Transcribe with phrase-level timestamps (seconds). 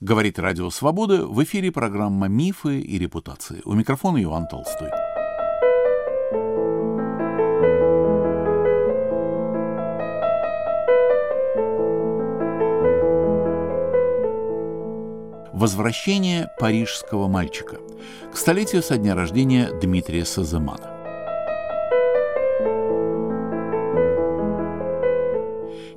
[0.00, 3.62] Говорит Радио Свобода, в эфире программа «Мифы и репутации».
[3.64, 4.90] У микрофона Иван Толстой.
[15.52, 17.78] Возвращение парижского мальчика
[18.32, 20.97] к столетию со дня рождения Дмитрия Сазымана.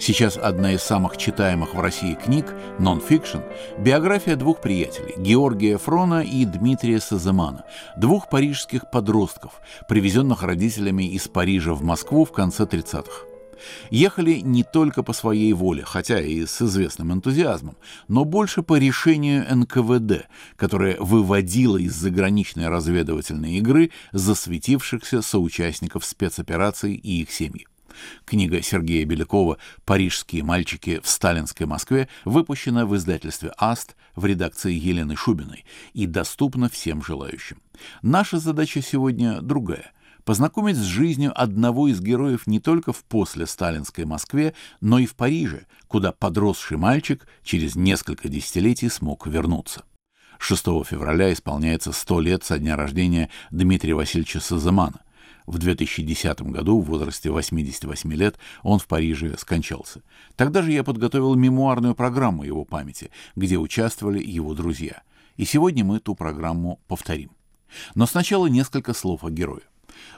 [0.01, 3.37] Сейчас одна из самых читаемых в России книг «Нон-фикшн»—
[3.77, 7.65] биография двух приятелей— Георгия Эфрона и Дмитрия Сеземана,
[7.97, 13.27] двух парижских подростков, привезенных родителями из Парижа в Москву в конце 30-х.
[13.91, 19.45] Ехали не только по своей воле, хотя и с известным энтузиазмом, но больше по решению
[19.55, 20.25] НКВД,
[20.55, 27.67] которое выводило из заграничной разведывательной игры засветившихся соучастников спецопераций и их семьи.
[28.25, 35.15] Книга Сергея Белякова «Парижские мальчики в сталинской Москве» выпущена в издательстве «Аст» в редакции Елены
[35.15, 37.61] Шубиной и доступна всем желающим.
[38.01, 39.91] Наша задача сегодня другая—
[40.23, 45.65] познакомить с жизнью одного из героев не только в после-сталинской Москве, но и в Париже,
[45.87, 49.83] куда подросший мальчик через несколько десятилетий смог вернуться.
[50.39, 55.01] 6 февраля исполняется 100 лет со дня рождения Дмитрия Васильевича Сазамана.
[55.45, 60.01] В 2010 году, в возрасте 88 лет, он в Париже скончался.
[60.35, 65.03] Тогда же я подготовил мемуарную программу его памяти, где участвовали его друзья.
[65.37, 67.31] И сегодня мы ту программу повторим.
[67.95, 69.63] Но сначала несколько слов о герое.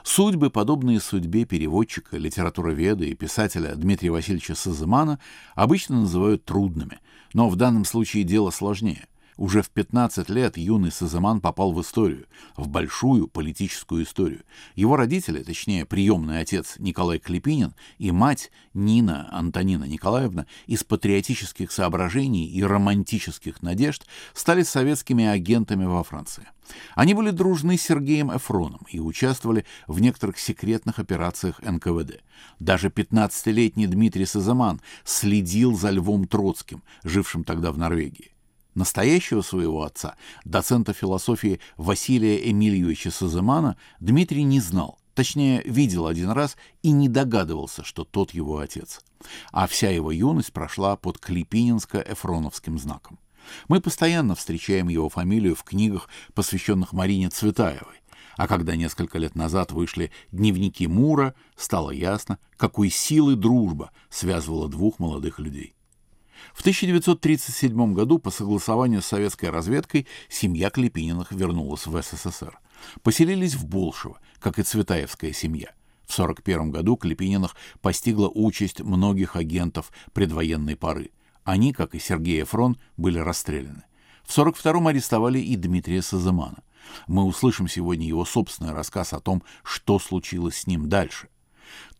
[0.02, 5.18] Судьбы, подобные судьбе переводчика, литературоведа и писателя Дмитрия Васильевича Сазымана,
[5.54, 7.00] обычно называют трудными,
[7.32, 9.06] но в данном случае дело сложнее.
[9.36, 14.42] Уже в 15 лет юный Сазаман попал в историю, в большую политическую историю.
[14.76, 22.46] Его родители, точнее, приемный отец Николай Клепинин и мать Нина Антонина Николаевна из патриотических соображений
[22.46, 26.48] и романтических надежд стали советскими агентами во Франции.
[26.94, 32.22] Они были дружны с Сергеем Эфроном и участвовали в некоторых секретных операциях НКВД.
[32.60, 38.33] Даже 15-летний Дмитрий Сазаман следил за Львом Троцким, жившим тогда в Норвегии.
[38.74, 46.56] Настоящего своего отца, доцента философии Василия Эмильевича Сазымана, Дмитрий не знал, точнее, видел один раз
[46.82, 49.00] и не догадывался, что тот его отец.
[49.52, 53.18] А вся его юность прошла под Клепининско-Эфроновским знаком.
[53.68, 58.00] Мы постоянно встречаем его фамилию в книгах, посвященных Марине Цветаевой.
[58.36, 64.98] А когда несколько лет назад вышли дневники Мура, стало ясно, какой силой дружба связывала двух
[64.98, 65.73] молодых людей.
[66.52, 72.58] В 1937 году по согласованию с советской разведкой семья Клепининых вернулась в СССР.
[73.02, 75.72] Поселились в Болшево, как и Цветаевская семья.
[76.06, 81.10] В 1941 году Клепининых постигла участь многих агентов предвоенной поры.
[81.44, 83.84] Они, как и Сергей Фрон, были расстреляны.
[84.22, 86.62] В 1942 арестовали и Дмитрия Сазымана.
[87.06, 91.28] Мы услышим сегодня его собственный рассказ о том, что случилось с ним дальше.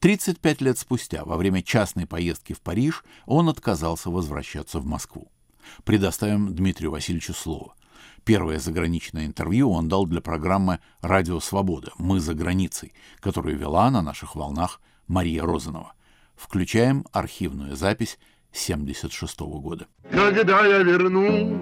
[0.00, 5.30] 35 лет спустя, во время частной поездки в Париж, он отказался возвращаться в Москву.
[5.84, 7.74] Предоставим Дмитрию Васильевичу слово.
[8.24, 11.92] Первое заграничное интервью он дал для программы «Радио Свобода.
[11.98, 15.92] Мы за границей», которую вела на наших волнах Мария Розанова.
[16.34, 18.18] Включаем архивную запись
[18.52, 19.86] 76 -го года.
[20.10, 21.52] Когда я вернусь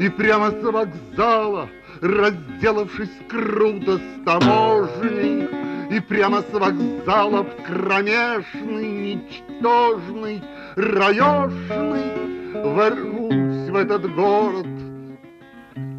[0.00, 1.70] и прямо с вокзала,
[2.02, 10.42] разделавшись круто с таможней, и прямо с вокзала в кромешный, ничтожный,
[10.76, 12.24] раешный
[12.54, 14.66] Ворвусь в этот город,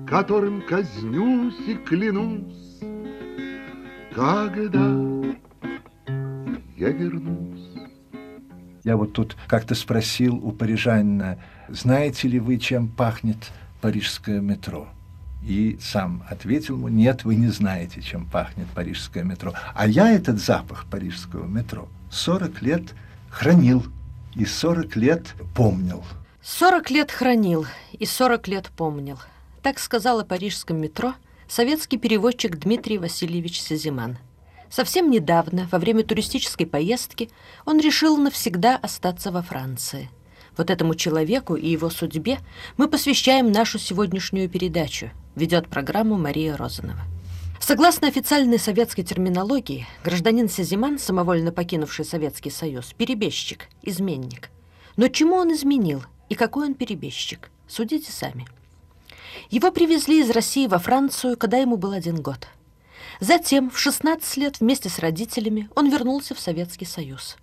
[0.07, 2.79] которым казнюсь и клянусь,
[4.15, 4.79] Когда
[6.77, 7.69] я вернусь.
[8.85, 14.94] Я вот тут как-то спросил у парижанина, знаете ли вы, чем пахнет парижское метро?
[15.45, 19.53] И сам ответил ему, нет, вы не знаете, чем пахнет парижское метро.
[19.75, 22.83] А я этот запах парижского метро 40 лет
[23.29, 23.85] хранил
[24.33, 26.03] и 40 лет помнил.
[26.41, 29.19] 40 лет хранил и 40 лет помнил.
[29.61, 31.13] Так сказал о парижском метро
[31.47, 34.17] советский переводчик Дмитрий Васильевич Сазиман.
[34.69, 37.29] Совсем недавно, во время туристической поездки,
[37.65, 40.09] он решил навсегда остаться во Франции.
[40.57, 42.39] Вот этому человеку и его судьбе
[42.77, 47.01] мы посвящаем нашу сегодняшнюю передачу– ведет программу Мария Розанова.
[47.59, 54.49] Согласно официальной советской терминологии, гражданин Сизиман, самовольно покинувший Советский Союз, перебежчик, изменник.
[54.97, 57.49] Но чему он изменил и какой он перебежчик?
[57.67, 58.45] Судите сами.
[59.49, 62.47] Его привезли из России во Францию, когда ему был один год.
[63.19, 67.37] Затем, в 16 лет вместе с родителями, он вернулся в Советский Союз.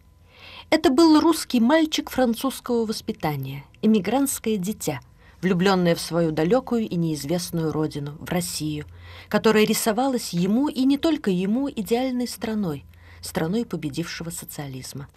[0.71, 5.01] Это был русский мальчик французского воспитания, эмигрантское дитя–
[5.43, 8.87] влюбленная в свою далекую и неизвестную родину, в Россию,
[9.29, 12.85] которая рисовалась ему и не только ему идеальной страной,
[13.21, 15.09] страной победившего социализма.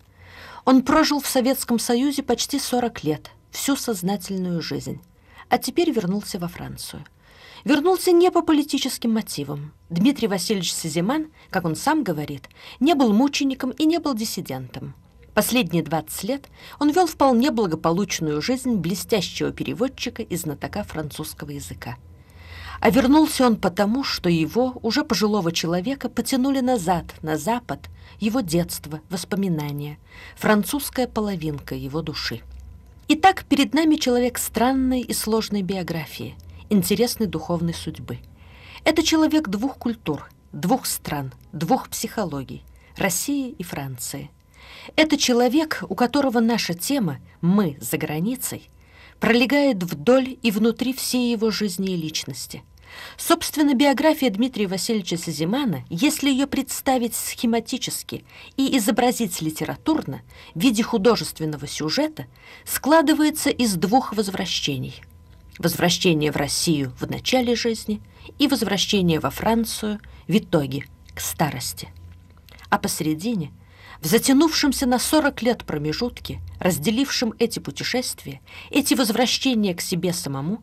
[0.65, 4.99] Он прожил в Советском Союзе почти 40 лет, всю сознательную жизнь,
[5.49, 7.05] а теперь вернулся во Францию.
[7.63, 9.73] Вернулся не по политическим мотивам.
[9.89, 12.49] Дмитрий Васильевич Сизиман, как он сам говорит,
[12.79, 14.93] не был мучеником и не был диссидентом.
[15.35, 16.47] Последние 20 лет
[16.79, 21.97] он вел вполне благополучную жизнь блестящего переводчика и знатока французского языка.
[22.79, 29.01] А вернулся он потому, что его, уже пожилого человека, потянули назад, на запад, его детство,
[29.09, 29.97] воспоминания,
[30.37, 32.39] французская половинка его души.
[33.09, 36.35] Итак, перед нами человек странной и сложной биографии,
[36.69, 38.19] интересной духовной судьбы.
[38.85, 42.63] Это человек двух культур, двух стран, двух психологий–
[42.97, 44.31] России и Франции.
[44.95, 48.69] Это человек, у которого наша тема «Мы за границей»
[49.19, 52.63] пролегает вдоль и внутри всей его жизни и личности.
[53.17, 58.23] Собственно, биография Дмитрия Васильевича Сазимана, если ее представить схематически
[58.57, 60.21] и изобразить литературно
[60.53, 62.27] в виде художественного сюжета,
[62.63, 65.01] складывается из двух возвращений.
[65.57, 68.01] Возвращение в Россию в начале жизни
[68.37, 71.89] и возвращение во Францию в итоге, к старости.
[72.69, 73.51] А посередине–
[74.05, 80.61] в затянувшемся на 40 лет промежутке, разделившем эти путешествия, эти возвращения к себе самому,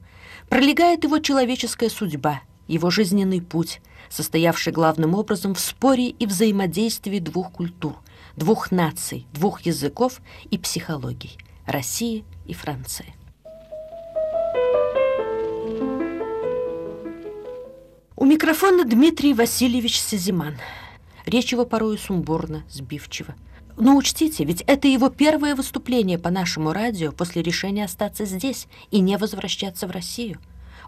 [0.49, 7.50] пролегает его человеческая судьба, его жизненный путь, состоявший главным образом в споре и взаимодействии двух
[7.50, 7.97] культур,
[8.37, 10.21] двух наций, двух языков
[10.53, 11.37] и психологий–
[11.67, 13.12] России и Франции.
[18.15, 20.59] У микрофона Дмитрий Васильевич Сазиман–
[21.27, 23.35] Речь его порою сумбурно, сбивчиво.
[23.77, 29.01] Но учтите, ведь это его первое выступление по нашему радио после решения остаться здесь и
[29.01, 30.39] не возвращаться в Россию.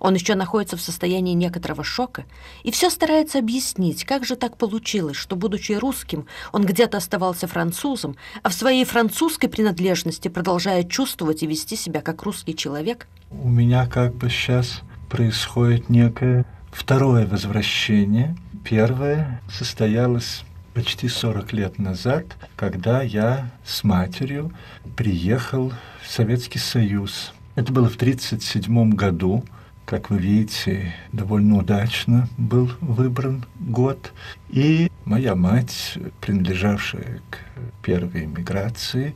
[0.01, 2.25] Он еще находится в состоянии некоторого шока
[2.63, 8.17] и все старается объяснить, как же так получилось, что, будучи русским, он где-то оставался французом,
[8.43, 13.07] а в своей французской принадлежности продолжает чувствовать и вести себя как русский человек.
[13.31, 22.25] У меня как бы сейчас происходит некое второе возвращение– Первое состоялось почти 40 лет назад,
[22.57, 24.53] когда я с матерью
[24.97, 25.71] приехал
[26.03, 27.35] в Советский Союз.
[27.57, 29.45] Это было в 1937 году.
[29.85, 34.15] Как вы видите, довольно удачно был выбран год.
[34.49, 37.41] И моя мать, принадлежавшая к
[37.83, 39.15] первой миграции,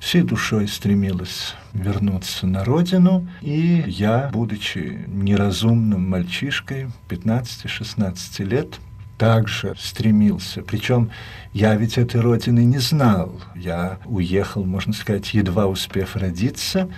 [0.00, 8.80] всей душой стремилась вернуться на родину, и я, будучи неразумным мальчишкой 15-16 лет,
[9.18, 10.62] также стремился.
[10.62, 11.10] Причем
[11.52, 13.38] я ведь этой родины не знал.
[13.54, 16.88] Я уехал, можно сказать, едва успев родиться,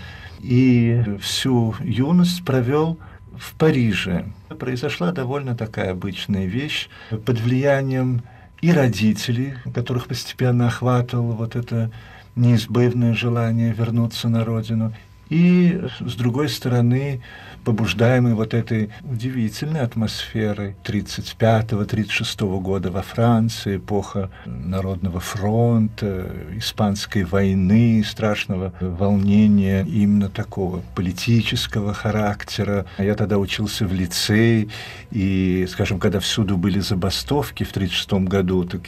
[0.41, 2.99] и всю юность провел
[3.37, 4.27] в Париже.
[4.59, 8.23] Произошла довольно такая обычная вещь под влиянием
[8.61, 11.91] и родителей, которых постепенно охватывало вот это
[12.37, 14.93] неизбывное желание вернуться на родину,
[15.29, 17.23] и, с другой стороны,
[17.65, 28.73] побуждаемый вот этой удивительной атмосферой 35-36 года во Франции, эпоха Народного фронта, Испанской войны, страшного
[28.81, 32.87] волнения именно такого политического характера.
[32.99, 34.69] Я тогда учился в лицее,
[35.11, 38.83] и, скажем, когда всюду были забастовки в 36 году, так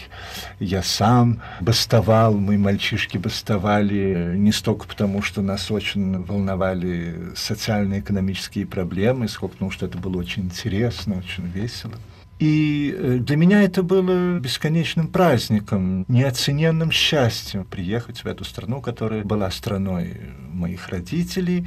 [0.59, 9.29] я сам бастовал, мы мальчишки бастовали не столько потому, что нас очень волновали социально-экономические проблемы,
[9.29, 11.95] сколько потому что это было очень интересно, очень весело.
[12.41, 19.25] И э, для меня это было бесконечным праздником, неоцененным счастьем приехать в эту страну, которая
[19.25, 21.67] была страной моих родителей,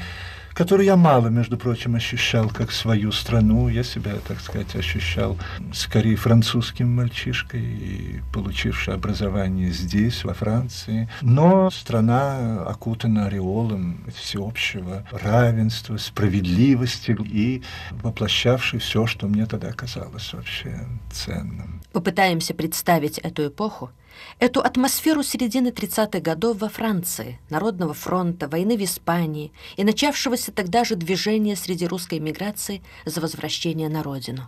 [0.58, 3.70] которую я мало, между прочим, ощущал как свою страну.
[3.70, 5.38] Я себя, так сказать, ощущал
[5.72, 11.10] скорее французским мальчишкой, и получивший образование здесь, во Франции.
[11.22, 17.62] Но страна окутана ореолом всеобщего равенства, справедливости и
[17.92, 21.84] воплощавшей все, что мне тогда казалось вообще ценным.
[21.94, 23.92] Попытаемся представить эту эпоху
[24.40, 30.84] Эту атмосферу середины 30-х годов во Франции, Народного фронта, войны в Испании и начавшегося тогда
[30.84, 34.48] же движения среди русской миграции за возвращение на родину.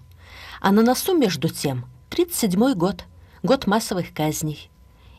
[0.61, 3.05] А на носу, между тем, 37-й год,
[3.43, 4.69] год массовых казней.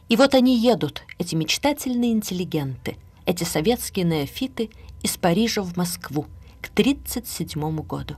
[0.09, 4.71] И вот они едут, эти мечтательные интеллигенты, эти советские неофиты
[5.03, 6.27] из Парижа в Москву
[6.61, 8.17] к 37 году.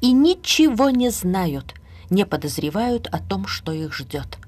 [0.00, 1.74] И ничего не знают,
[2.10, 4.38] не подозревают о том, что их ждет.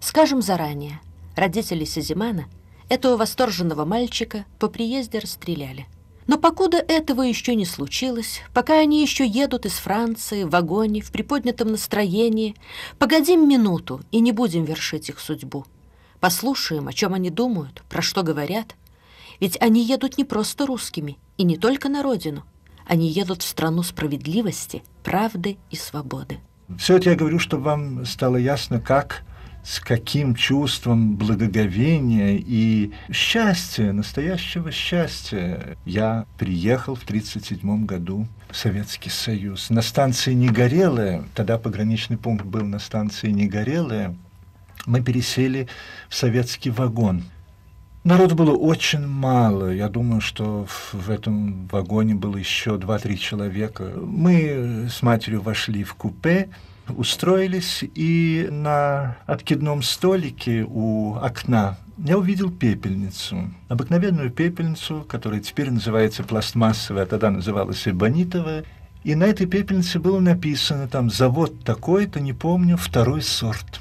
[0.00, 1.00] Скажем заранее,
[1.36, 2.46] родители Сизимана
[2.88, 5.86] этого восторженного мальчика по приезде расстреляли.
[6.26, 11.10] Но покуда этого еще не случилось, пока они еще едут из Франции в вагоне, в
[11.10, 12.56] приподнятом настроении,
[12.98, 15.66] погодим минуту и не будем вершить их судьбу.
[16.20, 18.76] Послушаем, о чем они думают, про что говорят.
[19.40, 22.44] Ведь они едут не просто русскими, и не только на родину.
[22.86, 26.38] Они едут в страну справедливости, правды и свободы.
[26.78, 29.22] Все это я говорю, чтобы вам стало ясно, как
[29.62, 39.10] с каким чувством благоговения и счастья, настоящего счастья я приехал в 1937 году в Советский
[39.10, 39.70] Союз.
[39.70, 44.16] На станции Негорелая, тогда пограничный пункт был на станции Негорелая,
[44.86, 45.68] мы пересели
[46.08, 47.24] в советский вагон.
[48.02, 49.70] Народу было очень мало.
[49.70, 53.92] Я думаю, что в этом вагоне было еще два-три человека.
[54.00, 56.48] Мы с матерью вошли в купе,
[56.96, 63.50] устроились, и на откидном столике у окна я увидел пепельницу.
[63.68, 68.64] Обыкновенную пепельницу, которая теперь называется пластмассовая, а тогда называлась эбонитовая.
[69.04, 73.80] И на этой пепельнице было написано там «Завод такой-то, не помню, второй сорт».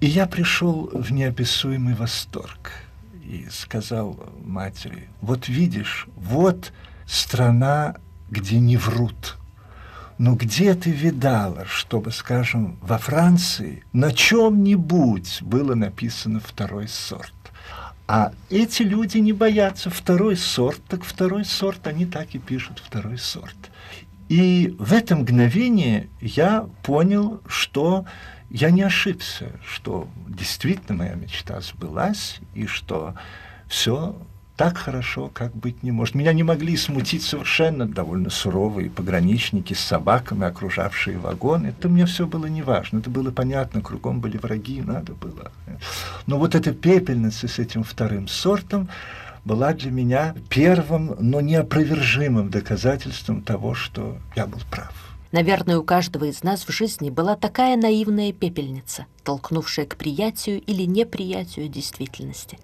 [0.00, 2.72] И я пришел в неописуемый восторг
[3.24, 6.72] и сказал матери, вот видишь, вот
[7.06, 7.96] страна,
[8.30, 9.36] где не врут.
[10.18, 17.32] Но где ты видала, чтобы, скажем, во Франции на чем-нибудь было написано второй сорт?
[18.08, 23.18] А эти люди не боятся второй сорт, так второй сорт, они так и пишут второй
[23.18, 23.56] сорт.
[24.28, 28.06] И в это мгновение я понял, что
[28.48, 33.14] я не ошибся, что действительно моя мечта сбылась, и что
[33.68, 34.16] все
[34.56, 36.14] так хорошо, как быть не может.
[36.14, 41.66] Меня не могли смутить совершенно довольно суровые пограничники с собаками, окружавшие вагон.
[41.66, 45.52] Это мне все было неважно, это было понятно, кругом были враги, надо было.
[46.26, 48.88] Но вот эта пепельница с этим вторым сортом
[49.44, 54.92] была для меня первым, но неопровержимым доказательством того, что я был прав.
[55.32, 60.84] Наверное, у каждого из нас в жизни была такая наивная пепельница, толкнувшая к приятию или
[60.84, 62.58] неприятию действительности.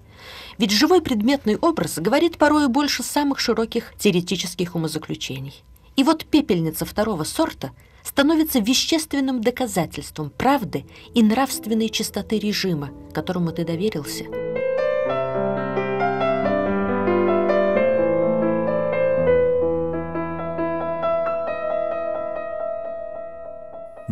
[0.59, 5.63] Ведь живой предметный образ говорит порой больше самых широких теоретических умозаключений.
[5.97, 13.65] И вот пепельница второго сорта становится вещественным доказательством правды и нравственной чистоты режима, которому ты
[13.65, 14.25] доверился–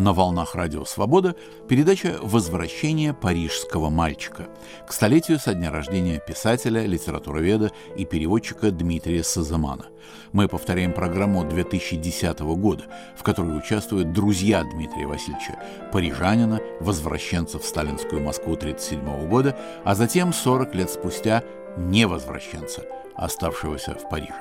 [0.00, 1.36] На волнах Радио Свобода
[1.68, 4.48] передача «Возвращение парижского мальчика»
[4.88, 9.88] к столетию со дня рождения писателя, литературоведа и переводчика Дмитрия Сазамана.
[10.32, 15.58] Мы повторяем программу 2010 года, в которой участвуют друзья Дмитрия Васильевича,
[15.92, 19.54] парижанина, возвращенца в сталинскую Москву 1937 года,
[19.84, 21.44] а затем 40 лет спустя
[21.76, 24.32] невозвращенца, оставшегося в Париже.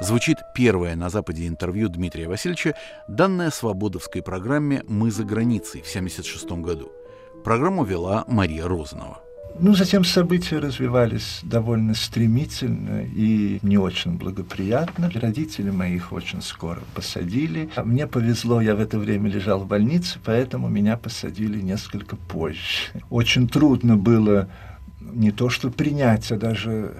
[0.00, 2.74] Звучит первое на Западе интервью Дмитрия Васильевича,
[3.08, 6.92] данное свободовской программе «Мы за границей» в 1976 году.
[7.44, 9.20] Программу вела Мария Розанова.
[9.60, 15.08] Ну, затем события развивались довольно стремительно и не очень благоприятно.
[15.14, 17.70] Родители моих очень скоро посадили.
[17.84, 22.90] Мне повезло, я в это время лежал в больнице, поэтому меня посадили несколько позже.
[23.10, 24.48] Очень трудно было
[25.00, 26.94] не то что принять, а даже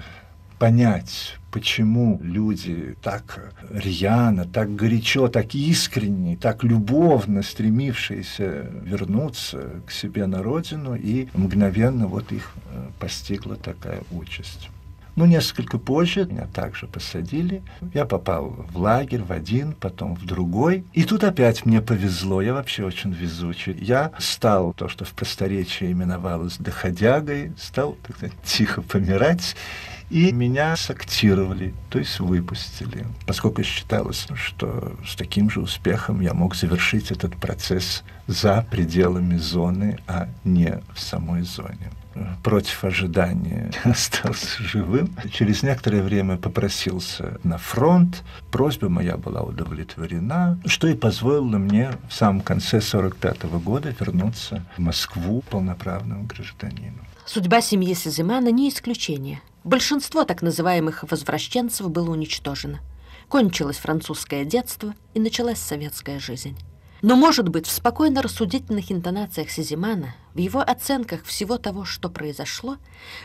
[0.60, 10.26] понять, почему люди так рьяно, так горячо, так искренне, так любовно стремившиеся вернуться к себе
[10.26, 14.68] на родину, и мгновенно вот их э, постигла такая участь.
[15.14, 17.62] Ну, несколько позже меня также посадили.
[17.92, 20.84] Я попал в лагерь, в один, потом в другой.
[20.92, 23.76] И тут опять мне повезло, я вообще очень везучий.
[23.80, 29.54] Я стал, то, что в просторечии именовалось доходягой, стал, так сказать, тихо помирать.
[30.14, 36.54] И меня сактировали, то есть выпустили, поскольку считалось, что с таким же успехом я мог
[36.54, 41.90] завершить этот процесс за пределами зоны, а не в самой зоне
[42.44, 45.16] против ожидания остался живым.
[45.32, 48.22] Через некоторое время попросился на фронт.
[48.52, 54.80] Просьба моя была удовлетворена, что и позволило мне в самом конце 45 года вернуться в
[54.80, 57.04] Москву полноправным гражданином.
[57.26, 59.40] Судьба семьи Сазимана не исключение.
[59.64, 62.80] Большинство так называемых возвращенцев было уничтожено.
[63.30, 66.54] Кончилось французское детство и началась советская жизнь.
[67.00, 72.76] Но, может быть, в спокойно-рассудительных интонациях Сизимана, в его оценках всего того, что произошло,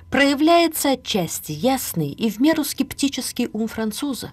[0.10, 4.32] проявляется отчасти ясный и в меру скептический ум француза.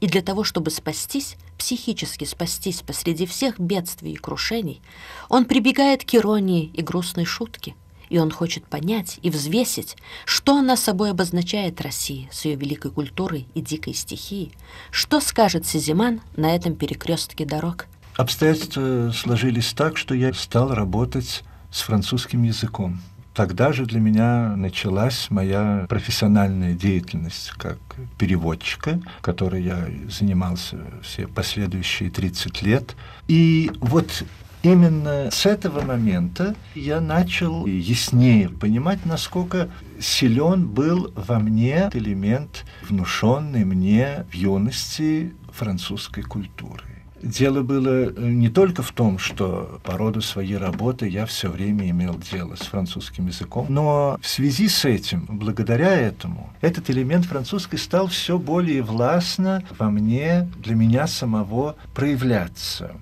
[0.00, 4.82] И для того, чтобы спастись, психически спастись посреди всех бедствий и крушений,
[5.28, 7.76] он прибегает к иронии и грустной шутке–
[8.08, 13.46] и он хочет понять и взвесить, что она собой обозначает Россия с ее великой культурой
[13.54, 14.52] и дикой стихией,
[14.90, 17.86] что скажет Сизиман на этом перекрестке дорог.
[18.16, 23.00] Обстоятельства сложились так, что я стал работать с французским языком.
[23.34, 27.78] Тогда же для меня началась моя профессиональная деятельность как
[28.16, 32.94] переводчика, которой я занимался все последующие 30 лет.
[33.26, 34.22] И вот
[34.64, 39.68] именно с этого момента я начал яснее понимать, насколько
[40.00, 46.84] силен был во мне элемент, внушенный мне в юности французской культуры.
[47.24, 51.88] Дело было э, не только в том, что по роду своей работы я все время
[51.88, 57.78] имел дело с французским языком, но в связи с этим, благодаря этому, этот элемент французский
[57.78, 62.94] стал все более властно во мне, для меня самого проявляться.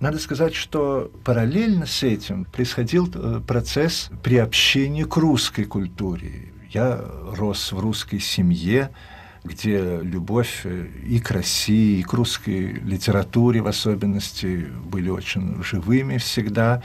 [0.00, 6.52] Надо сказать, что параллельно с этим происходил э, процесс приобщения к русской культуре.
[6.70, 7.02] Я
[7.36, 8.90] рос в русской семье,
[9.44, 16.16] где любовь э, и к России, и к русской литературе в особенности были очень живыми
[16.16, 16.82] всегда,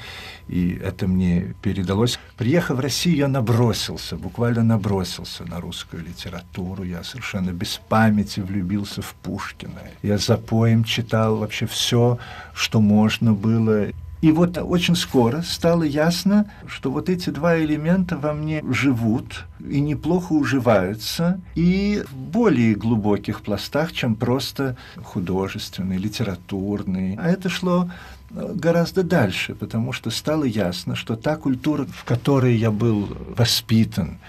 [0.49, 2.19] и это мне передалось.
[2.37, 9.01] Приехав в Россию, я набросился, буквально набросился на русскую литературу, я совершенно без памяти влюбился
[9.01, 9.81] в Пушкина.
[10.03, 12.19] Я за поем читал вообще все,
[12.53, 13.87] что можно было,
[14.21, 19.79] и вот очень скоро стало ясно, что вот эти два элемента во мне живут и
[19.79, 27.15] неплохо уживаются, и в более глубоких пластах, чем просто художественный, литературный.
[27.15, 27.89] А это шло
[28.31, 33.07] э, гораздо дальше, потому что стало ясно, что та культура, в которой я был
[33.37, 34.19] воспитан,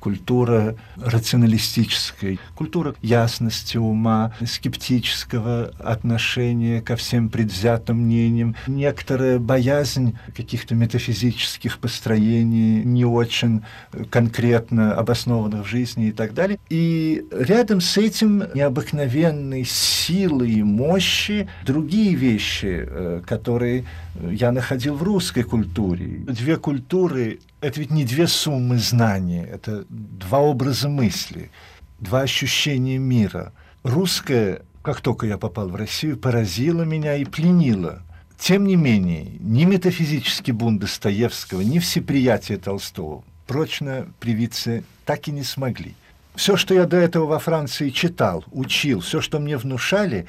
[0.00, 11.78] культура рационалистической, культура ясности ума, скептического отношения ко всем предвзятым мнениям, некоторая боязнь каких-то метафизических
[11.78, 13.62] построений, не очень
[14.10, 16.58] конкретно обоснованных в жизни и так далее.
[16.70, 23.84] И рядом с этим необыкновенной силы и мощи другие вещи, э, которые
[24.30, 26.24] я находил в русской культуре.
[26.26, 31.50] Две культуры это ведь не две суммы знаний, это два образа мысли,
[31.98, 33.52] два ощущения мира.
[33.82, 38.02] Русское, как только я попал в Россию, поразило меня и пленило.
[38.38, 45.42] Тем не менее, ни метафизический бунт Достоевского, ни всеприятие Толстого прочно привиться так и не
[45.42, 45.94] смогли.
[46.36, 50.26] Все, что я до этого во Франции читал, учил, все, что мне внушали,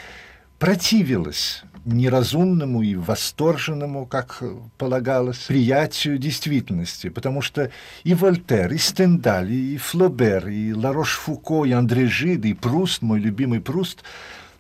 [0.60, 4.44] противилось неразумному и восторженному, как
[4.78, 7.72] полагалось, приятию действительности, потому что
[8.04, 13.62] и Вольтер, и Стендаль, и Флобер, и Ларош-Фуко, и Андре Жид, и Пруст, мой любимый
[13.62, 14.04] Пруст,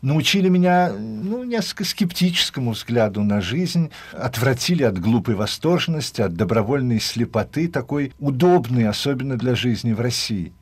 [0.01, 7.67] научили меня ну, несколько скептическому взгляду на жизнь, отвратили от глупой восторженности, от добровольной слепоты,
[7.67, 10.53] такой удобной, особенно для жизни в России.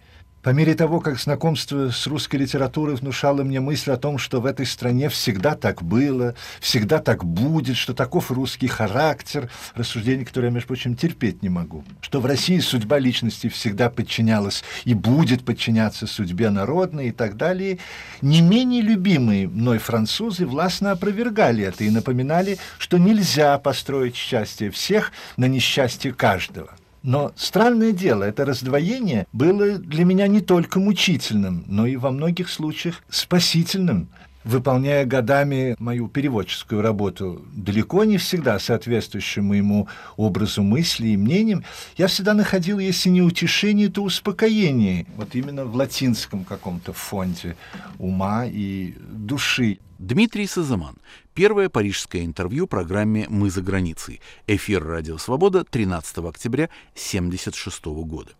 [0.42, 4.46] По мере того, как знакомство с русской литературой внушало мне мысль о том, что в
[4.46, 10.54] этой стране всегда так было, всегда так будет, что таков русский характер, рассуждение, которое я,
[10.54, 16.08] между прочим, терпеть не могу, что в России судьба личности всегда подчинялась и будет подчиняться
[16.08, 17.80] судьбе народной и так далее,
[18.22, 25.12] не менее любимые мной французы властно опровергали это и напоминали, что нельзя построить счастье всех
[25.36, 26.70] на несчастье каждого.
[27.04, 32.50] Но странное дело, это раздвоение было для меня не только мучительным, но и во многих
[32.50, 34.10] случаях спасительным.
[34.46, 41.66] Выполняя годами мою переводческую работу, далеко не всегда соответствующую моему образу мысли и мнениям,
[41.98, 45.06] я всегда находил, если не утешение, то успокоение.
[45.18, 47.58] Вот именно в латинском каком-то фонде
[47.98, 49.80] ума и души.
[50.00, 50.96] Дмитрий Сазаман.
[51.34, 54.22] Первое парижское интервью программе «Мы за границей».
[54.48, 58.32] Эфир «Радио Свобода» 13 октября 1976 года.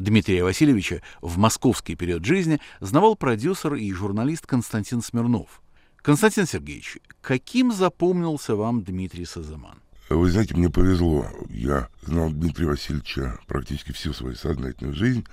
[0.00, 5.60] Дмитрия Васильевича в московский период жизни знавал продюсер и журналист Константин Смирнов.
[5.96, 9.78] Константин Сергеевич, каким запомнился вам Дмитрий Сазаман?
[10.08, 11.26] Вы знаете, мне повезло.
[11.50, 15.26] Я знал Дмитрия Васильевича практически всю свою сознательную жизнь,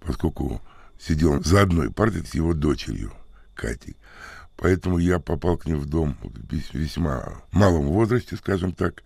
[0.00, 0.62] поскольку
[0.98, 3.12] сидел за одной партией с его дочерью
[3.54, 3.96] Катей.
[4.56, 9.02] Поэтому я попал к ним в дом в весьма малом возрасте, скажем так.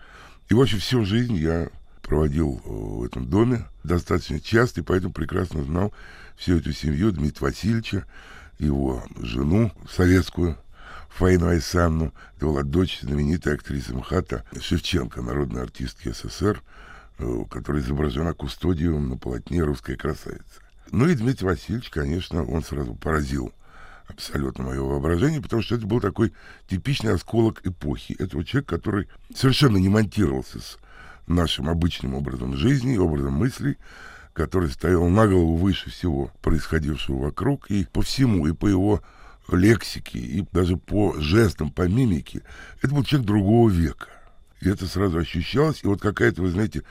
[0.50, 1.70] И, в общем, всю жизнь я
[2.06, 5.92] проводил э, в этом доме достаточно часто, и поэтому прекрасно знал
[6.36, 8.06] всю эту семью Дмитрия Васильевича,
[8.58, 10.56] его жену советскую,
[11.10, 12.12] Фаину Айсанну.
[12.36, 16.62] Это была дочь знаменитой актрисы МХАТа Шевченко, народной артистки СССР,
[17.18, 20.60] э, которая изображена кустодиум на полотне «Русская красавица».
[20.92, 23.52] Ну и Дмитрий Васильевич, конечно, он сразу поразил
[24.06, 26.32] абсолютно мое воображение, потому что это был такой
[26.68, 28.14] типичный осколок эпохи.
[28.16, 30.78] Это вот человек, который совершенно не монтировался с
[31.26, 33.78] нашим обычным образом жизни, образом мыслей,
[34.32, 39.02] который стоял на голову выше всего происходившего вокруг, и по всему, и по его
[39.50, 42.42] лексике, и даже по жестам, по мимике.
[42.82, 44.08] Это был человек другого века.
[44.60, 45.80] И это сразу ощущалось.
[45.82, 46.82] И вот какая-то, вы знаете,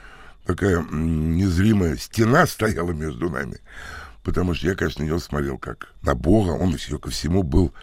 [0.46, 3.60] такая незримая стена стояла между нами.
[4.24, 6.52] Потому что я, конечно, на него смотрел как на Бога.
[6.52, 7.74] Он еще ко всему был,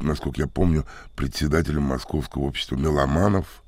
[0.00, 0.84] насколько я помню,
[1.16, 3.59] председателем Московского общества меломанов.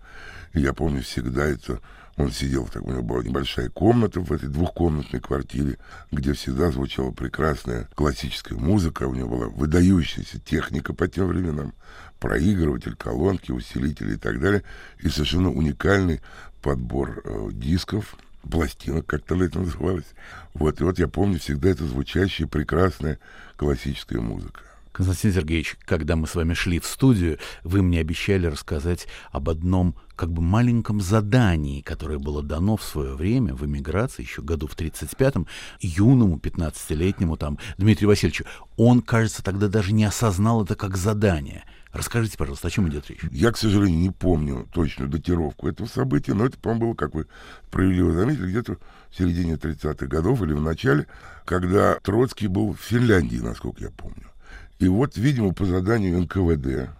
[0.54, 1.80] Я помню всегда это
[2.16, 5.78] он сидел, так, у него была небольшая комната в этой двухкомнатной квартире,
[6.10, 11.72] где всегда звучала прекрасная классическая музыка, у него была выдающаяся техника по тем временам,
[12.20, 14.62] проигрыватель, колонки, усилители и так далее,
[15.00, 16.20] и совершенно уникальный
[16.60, 18.16] подбор э, дисков,
[18.48, 20.04] пластинок, как тогда это называлось.
[20.52, 23.18] Вот, и вот я помню всегда это звучащая прекрасная
[23.56, 24.60] классическая музыка.
[24.92, 29.96] Константин Сергеевич, когда мы с вами шли в студию, вы мне обещали рассказать об одном
[30.22, 34.76] как бы маленьком задании, которое было дано в свое время в эмиграции, еще году в
[34.76, 35.48] 35-м,
[35.80, 38.44] юному 15-летнему там Дмитрию Васильевичу.
[38.76, 41.64] Он, кажется, тогда даже не осознал это как задание.
[41.92, 43.18] Расскажите, пожалуйста, о чем идет речь?
[43.32, 47.26] Я, к сожалению, не помню точную датировку этого события, но это, по-моему, было, как вы
[47.66, 48.76] справедливо заметили, где-то
[49.10, 51.08] в середине 30-х годов или в начале,
[51.44, 54.30] когда Троцкий был в Финляндии, насколько я помню.
[54.78, 56.90] И вот, видимо, по заданию НКВД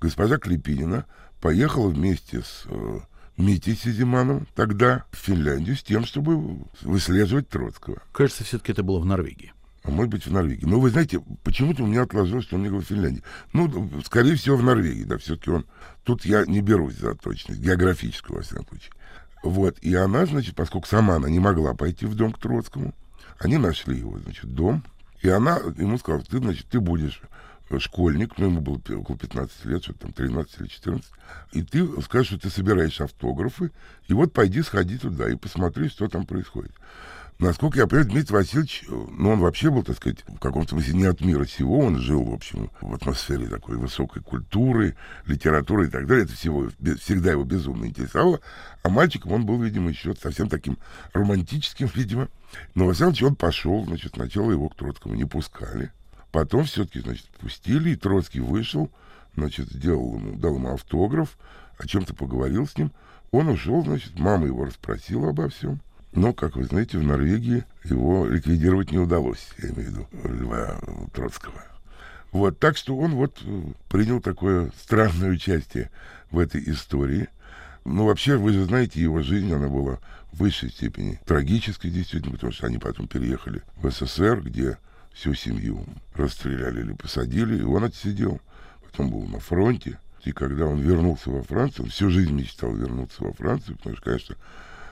[0.00, 1.04] госпожа Клепинина
[1.42, 3.00] поехала вместе с э,
[3.36, 8.00] Митей Сизиманом тогда в Финляндию с тем, чтобы выслеживать Троцкого.
[8.12, 9.52] Кажется, все-таки это было в Норвегии.
[9.82, 10.64] А может быть, в Норвегии.
[10.64, 13.24] Но вы знаете, почему-то у меня отложилось, что он говорил в Финляндии.
[13.52, 15.66] Ну, скорее всего, в Норвегии, да, все-таки он...
[16.04, 18.92] Тут я не берусь за точность, географическую, во всяком случае.
[19.42, 22.94] Вот, и она, значит, поскольку сама она не могла пойти в дом к Троцкому,
[23.40, 24.84] они нашли его, значит, дом,
[25.20, 27.20] и она ему сказала, ты, значит, ты будешь
[27.80, 31.10] школьник, ну, ему было около 15 лет, что там 13 или 14,
[31.52, 33.72] и ты скажешь, что ты собираешь автографы,
[34.08, 36.72] и вот пойди сходи туда и посмотри, что там происходит.
[37.42, 41.06] Насколько я понимаю, Дмитрий Васильевич, ну, он вообще был, так сказать, в каком-то смысле не
[41.06, 44.94] от мира сего, он жил, в общем, в атмосфере такой высокой культуры,
[45.26, 46.24] литературы и так далее.
[46.24, 46.68] Это всего,
[47.00, 48.40] всегда его безумно интересовало.
[48.84, 50.78] А мальчиком он был, видимо, еще совсем таким
[51.14, 52.28] романтическим, видимо.
[52.76, 55.90] Но, во всяком случае, он пошел, значит, сначала его к Троцкому не пускали.
[56.32, 58.90] Потом все-таки, значит, пустили, и Троцкий вышел,
[59.36, 61.36] значит, сделал ему, дал ему автограф,
[61.78, 62.90] о чем-то поговорил с ним.
[63.30, 65.80] Он ушел, значит, мама его расспросила обо всем.
[66.12, 70.78] Но, как вы знаете, в Норвегии его ликвидировать не удалось, я имею в виду Льва
[71.12, 71.62] Троцкого.
[72.32, 75.90] Вот, так что он вот э, принял такое странное участие
[76.30, 77.28] в этой истории.
[77.84, 79.98] Ну, вообще, вы же знаете, его жизнь, она была
[80.32, 84.78] в высшей степени трагической, действительно, потому что они потом переехали в СССР, где
[85.14, 88.40] всю семью расстреляли или посадили, и он отсидел.
[88.82, 89.98] Потом был на фронте.
[90.24, 94.04] И когда он вернулся во Францию, он всю жизнь мечтал вернуться во Францию, потому что,
[94.04, 94.36] конечно,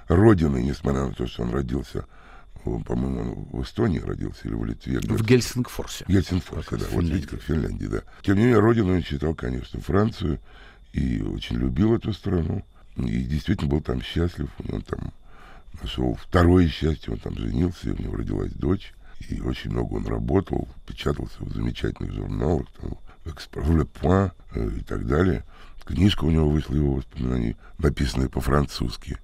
[0.09, 2.05] родиной, несмотря на то, что он родился,
[2.65, 4.99] по-моему, в Эстонии родился или в Литве.
[5.01, 6.05] В Гельсингфорсе.
[6.09, 6.87] Гельсингфорсе, да.
[6.91, 8.03] Вот видите, как в Финляндии, да.
[8.23, 10.41] Тем не менее, родину он считал, конечно, Францию,
[10.93, 12.65] и очень любил эту страну.
[12.97, 14.51] И действительно был там счастлив.
[14.69, 15.13] Он там
[15.81, 18.93] нашел второе счастье, он там женился, и у него родилась дочь.
[19.29, 25.07] И очень много он работал, печатался в замечательных журналах, там, «Экспро Point» э, и так
[25.07, 25.45] далее.
[25.85, 29.19] Книжка у него вышла, его воспоминаний, написанная по-французски.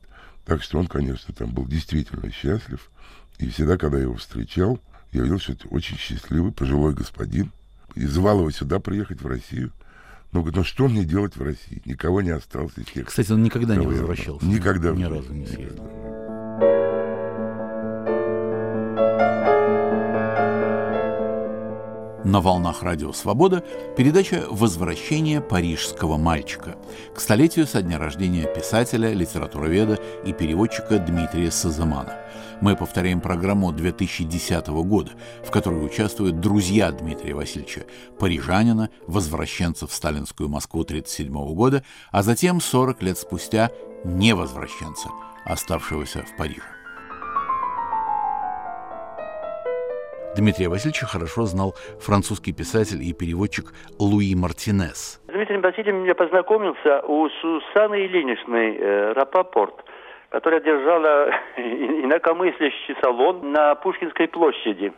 [0.44, 2.90] Так что он, конечно, там был действительно счастлив.
[3.38, 4.80] И всегда, когда я его встречал,
[5.12, 7.52] я видел, что это очень счастливый, пожилой господин.
[7.94, 9.72] И звал его сюда приехать, в Россию.
[10.32, 11.80] Но говорит, ну что мне делать в России?
[11.84, 13.06] Никого не осталось из тех.
[13.06, 14.44] Кстати, он никогда не возвращался.
[14.44, 14.90] Никогда.
[14.90, 16.25] Ни разу не съездил.
[22.26, 23.62] На волнах Радио Свобода
[23.96, 26.74] передача «Возвращение парижского мальчика»
[27.14, 32.18] к столетию со дня рождения писателя, литературоведа и переводчика Дмитрия Сазамана.
[32.60, 35.12] Мы повторяем программу 2010 года,
[35.44, 37.84] в которой участвуют друзья Дмитрия Васильевича,
[38.18, 43.70] парижанина, возвращенца в сталинскую Москву 1937 года, а затем 40 лет спустя
[44.02, 45.10] невозвращенца,
[45.44, 46.76] оставшегося в Париже.
[50.36, 55.18] Дмитрия Васильевича хорошо знал французский писатель и переводчик Луи Мартинес.
[55.28, 59.82] Дмитрий Васильевичем я познакомился у Сусаны Ильиничной э, Рапопорт,
[60.28, 64.92] которая держала инакомыслящий салон на Пушкинской площади,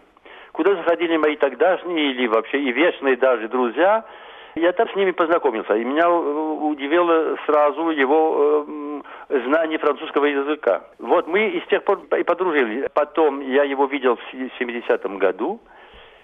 [0.51, 4.05] куда заходили мои тогдашние или вообще и вечные даже друзья–
[4.55, 10.83] я там с ними познакомился, и меня удивило сразу его э, знание французского языка.
[10.99, 12.91] Вот мы и с тех пор и подружились.
[12.93, 15.61] Потом я его видел в 70-м году,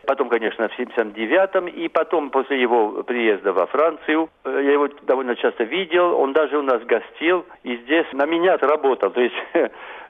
[0.04, 5.36] потом, конечно, в 79-м, и потом, после его приезда во Францию, э, я его довольно
[5.36, 9.34] часто видел, он даже у нас гостил, и здесь на меня работал, то есть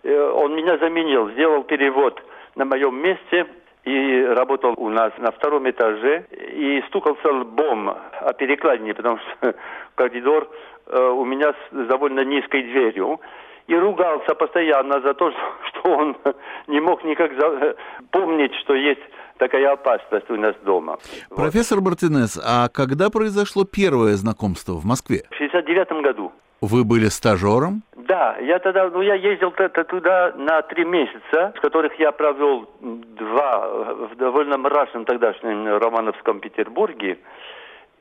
[0.03, 2.22] э, он меня заменил, сделал перевод
[2.55, 3.46] на моем месте,
[3.84, 9.54] и работал у нас на втором этаже и стукался лбом о перекладине, потому что
[9.94, 10.48] коридор
[10.86, 13.20] э, у меня с довольно низкой дверью
[13.66, 15.30] и ругался постоянно за то,
[15.68, 16.16] что он
[16.66, 17.76] не мог никак за...
[18.10, 19.02] помнить, что есть
[19.38, 20.98] такая опасность у нас дома.
[21.28, 21.90] Профессор вот.
[21.90, 25.24] Мартинес, а когда произошло первое знакомство в Москве?
[25.30, 26.32] В 69 году.
[26.64, 27.83] Вы были стажером?
[27.96, 33.68] Да, я тогда, ну я ездил туда на три месяца, с которых я провел два
[34.11, 37.18] в довольно мрачном тогдашнем Романовском Петербурге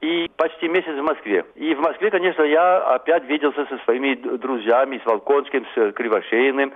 [0.02, 1.46] и почти месяц в Москве.
[1.56, 6.74] И в Москве, конечно, я опять виделся со своими друзьями, с Волконским, с Кривошеиным,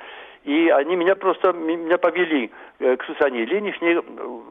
[0.47, 3.99] и они меня просто меня повели э, к Сусане Ильиничне,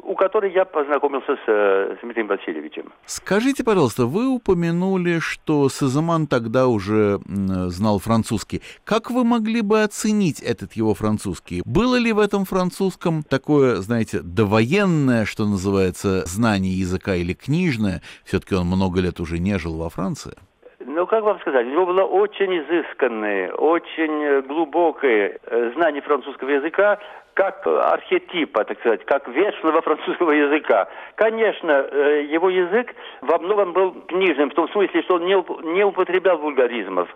[0.02, 2.92] у которой я познакомился с, э, с Дмитрием Васильевичем.
[3.06, 8.60] Скажите, пожалуйста, вы упомянули, что Сазаман тогда уже знал французский.
[8.84, 11.62] Как вы могли бы оценить этот его французский?
[11.64, 18.02] Было ли в этом французском такое, знаете, довоенное, что называется, знание языка или книжное?
[18.24, 20.34] Все-таки он много лет уже не жил во Франции
[20.86, 26.98] ну, как вам сказать, у него было очень изысканное, очень глубокое э, знание французского языка,
[27.34, 30.88] как архетипа, так сказать, как вечного французского языка.
[31.16, 36.38] Конечно, э, его язык во многом был книжным, в том смысле, что он не употреблял
[36.38, 37.08] вульгаризмов.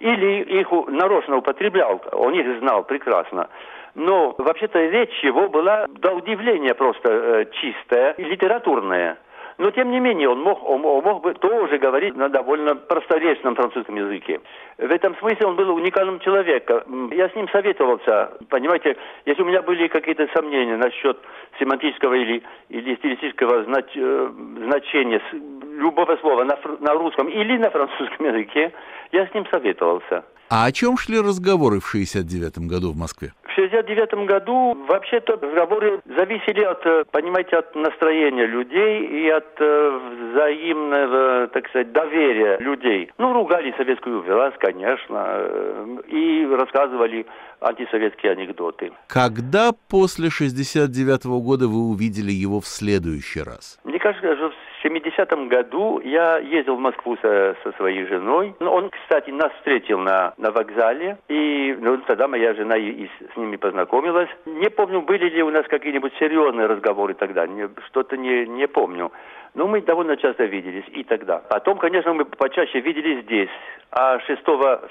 [0.00, 3.48] Или их нарочно употреблял, он их знал прекрасно.
[3.94, 9.18] Но вообще-то речь его была до удивления просто э, чистая литературная.
[9.58, 13.96] Но, тем не менее, он мог, он, мог бы тоже говорить на довольно просторечном французском
[13.96, 14.40] языке.
[14.78, 17.10] В этом смысле он был уникальным человеком.
[17.12, 18.32] Я с ним советовался.
[18.48, 21.18] Понимаете, если у меня были какие-то сомнения насчет
[21.58, 24.30] семантического или, или стилистического знач, э,
[24.64, 28.72] значения любого слова на, на русском или на французском языке,
[29.12, 30.24] я с ним советовался.
[30.48, 33.32] А о чем шли разговоры в 69 году в Москве?
[33.44, 40.00] В 69 году вообще-то разговоры зависели от, э, понимаете, от настроения людей и от э,
[40.30, 43.10] взаимного, так сказать, доверия людей.
[43.18, 47.26] Ну, ругали советскую власть, конечно, э, и рассказывали
[47.60, 48.92] антисоветские анекдоты.
[49.06, 53.78] Когда после 69 года вы увидели его в следующий раз?
[53.84, 58.54] Мне кажется, что в 70-м году я ездил в Москву со, со своей женой.
[58.60, 61.18] Ну, он, кстати, нас встретил на, на вокзале.
[61.28, 64.28] И ну, тогда моя жена и, и с ними познакомилась.
[64.46, 67.46] Не помню, были ли у нас какие-нибудь серьезные разговоры тогда.
[67.88, 69.12] Что-то не, не помню.
[69.54, 71.42] Но мы довольно часто виделись и тогда.
[71.48, 73.50] Потом, конечно, мы почаще виделись здесь.
[73.90, 74.40] А 6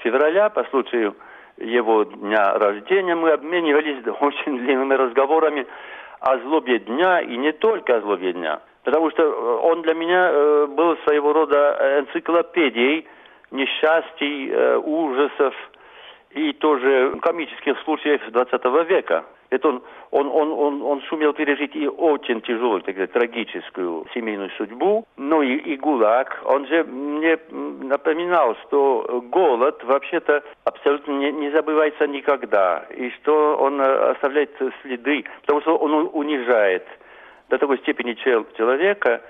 [0.02, 1.16] февраля, по случаю
[1.58, 5.66] его дня рождения, мы обменивались очень длинными разговорами
[6.20, 10.30] о злобе дня и не только о злобе дня– потому что э, он для меня
[10.32, 13.06] э, был своего рода энциклопедией
[13.50, 15.54] несчастий, э, ужасов
[16.30, 19.24] и тоже комических случаев 20 века.
[19.50, 24.48] Это он, он, он, он, он сумел пережить и очень тяжелую, так сказать, трагическую семейную
[24.56, 26.40] судьбу, ну и, и ГУЛАГ.
[26.46, 33.78] Он же мне напоминал, что голод вообще-то абсолютно не, не забывается никогда, и что он
[33.82, 36.86] оставляет следы, потому что он унижает
[37.52, 39.20] до такой степени человека,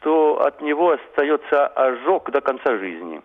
[0.00, 3.20] что от него остается ожог до конца жизни.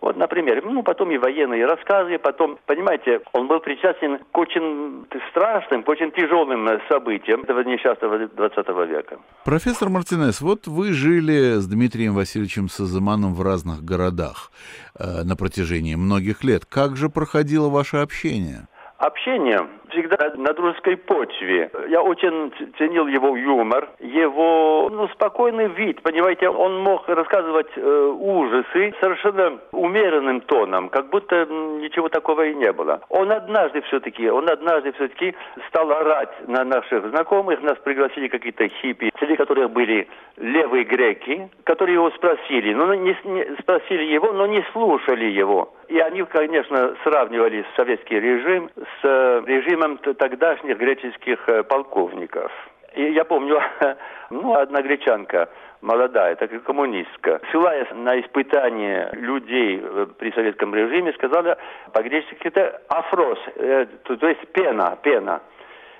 [0.00, 5.82] Вот, например, ну, потом и военные рассказы, потом, понимаете, он был причастен к очень страшным,
[5.82, 9.18] к очень тяжелым событиям этого несчастного 20 века.
[9.44, 14.52] Профессор Мартинес, вот вы жили с Дмитрием Васильевичем Сазыманом в разных городах
[15.00, 16.64] э, на протяжении многих лет.
[16.64, 18.68] Как же проходило ваше общение?
[18.98, 21.70] Общение всегда на дружеской почве.
[21.88, 28.94] Я очень ценил его юмор, его ну, спокойный вид, понимаете, он мог рассказывать э, ужасы
[29.00, 33.00] совершенно умеренным тоном, как будто ничего такого и не было.
[33.08, 35.34] Он однажды все-таки, он однажды все-таки
[35.68, 41.94] стал орать на наших знакомых, нас пригласили какие-то хиппи, среди которых были левые греки, которые
[41.94, 45.72] его спросили, но не, не спросили его, но не слушали его.
[45.88, 49.77] И они, конечно, сравнивали советский режим с режимом
[50.14, 52.50] тогдашних греческих э, полковников.
[52.94, 53.60] И я помню,
[54.30, 55.48] ну, одна гречанка,
[55.80, 61.58] молодая, так и коммунистка, ссылаясь на испытание людей э, при советском режиме, сказала
[61.92, 65.40] по-гречески это αφρός, э, то, то есть пена, пена.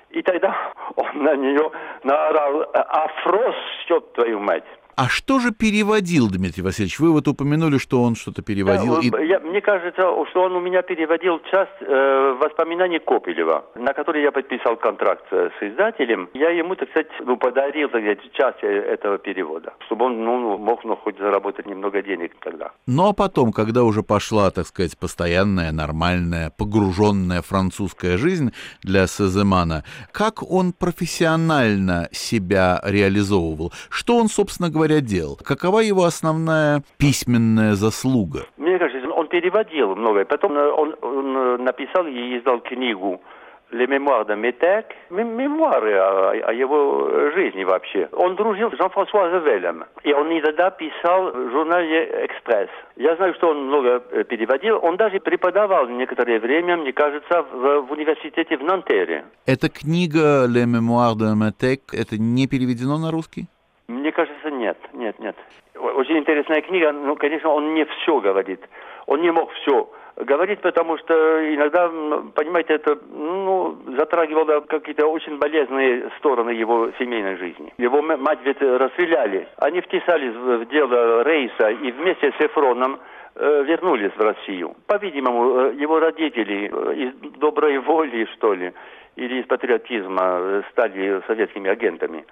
[0.09, 0.55] И тогда
[0.95, 1.71] он на нее
[2.03, 4.65] наорал «Αφρός, чтоб твою мать!»
[4.99, 6.99] А что же переводил Дмитрий Васильевич?
[6.99, 9.01] Вы вот упомянули, что он что-то переводил.
[9.01, 9.27] Да, и...
[9.27, 14.33] я, мне кажется, что он у меня переводил часть э, воспоминаний Копелева, на который я
[14.33, 16.29] подписал контракт с издателем.
[16.33, 20.83] Я ему, так сказать, ну, подарил, так сказать, часть этого перевода, чтобы он ну, мог
[20.83, 22.71] ну, хоть заработать немного денег тогда.
[22.85, 28.51] Ну а потом, когда уже пошла, так сказать, постоянная, нормальная, погруженная французская жизнь
[28.83, 33.71] для Сеземана, как он профессионально себя реализовывал?
[33.89, 35.37] Что он, собственно говоря, делал?
[35.43, 38.45] Какова его основная письменная заслуга?
[38.57, 40.25] Мне кажется, он переводил многое.
[40.25, 43.21] Потом он, он написал и издал книгу
[43.71, 48.09] Les Mémoires de Métèque, мемуары о, о его жизни вообще.
[48.13, 52.69] Он дружил с Жан-Франсуа Ревелем, и он иногда писал в журнале «Экспресс».
[52.95, 54.79] Я знаю, что он много переводил.
[54.81, 59.25] Он даже преподавал некоторое время, мне кажется, в, в университете в Нантере.
[59.45, 63.49] Эта книга «Les Mémoires de Métèque» это не переведено на русский?
[63.87, 65.35] Мне кажется, нет, нет, нет.
[65.75, 68.59] Очень интересная книга, но, конечно, он не все говорит.
[69.07, 71.13] Он не мог все говорить, потому что
[71.53, 71.87] иногда,
[72.35, 77.73] понимаете, это ну, затрагивало какие-то очень болезненные стороны его семейной жизни.
[77.77, 79.47] Его мать ведь расстреляли.
[79.57, 82.99] Они втесались в дело Рейса и вместе с Эфроном
[83.35, 84.75] э, вернулись в Россию.
[84.87, 88.73] По-видимому, э, его родители э, из доброй воли, что ли,
[89.15, 92.25] или из патриотизма стали советскими агентами.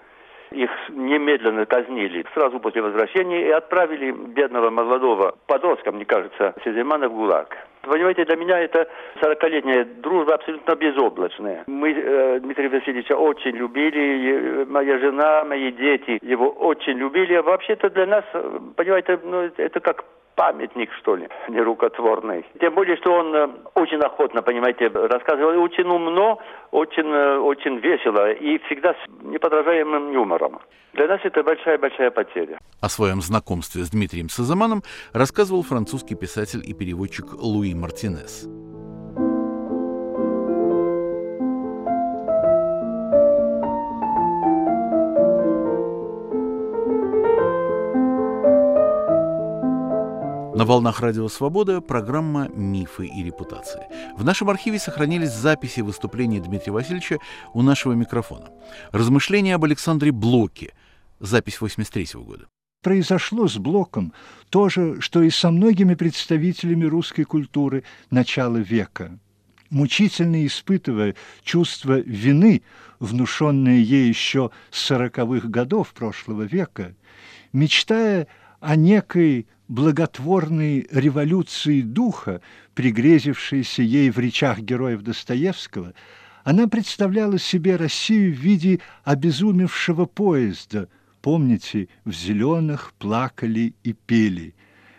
[0.51, 7.13] Их немедленно казнили сразу после возвращения и отправили бедного молодого подростка, мне кажется, Сеземана в
[7.13, 7.57] ГУЛАГ.
[7.87, 8.87] Понимаете, для меня это
[9.21, 11.63] 40-летняя дружба абсолютно безоблачная.
[11.67, 17.35] Мы э, Дмитрия Васильевича очень любили, моя жена, мои дети его очень любили.
[17.35, 20.03] А вообще-то для нас, э, понимаете, ну, это как
[20.37, 22.45] памятник, что ли, нерукотворный.
[22.61, 26.39] Тем более, что он э, очень охотно, понимаете, рассказывал очень умно,
[26.71, 30.59] очень, э, очень весело и всегда с неподражаемым юмором.
[30.93, 32.59] Для нас это большая-большая потеря.
[32.79, 38.47] О своем знакомстве с Дмитрием Сазаманом рассказывал французский писатель и переводчик Луи Мартинес.
[50.57, 53.83] На волнах Радио Свобода программа «Мифы и репутации».
[54.17, 57.19] В нашем архиве сохранились записи выступлений Дмитрия Васильевича
[57.53, 58.49] у нашего микрофона.
[58.91, 60.73] Размышления об Александре Блоке.
[61.19, 62.47] Запись 83 года.
[62.81, 64.13] Произошло с Блоком
[64.49, 69.19] то же, что и со многими представителями русской культуры начала века.
[69.69, 72.63] Мучительно испытывая чувство вины,
[72.97, 76.95] внушенное ей еще с сороковых годов прошлого века,
[77.53, 78.27] мечтая
[78.59, 82.41] о некой благотворной революции духа,
[82.73, 85.93] пригрезившейся ей в речах героев Достоевского,
[86.43, 90.87] она представляла себе Россию в виде обезумевшего поезда,
[91.21, 94.55] помните, в зеленых плакали и пели,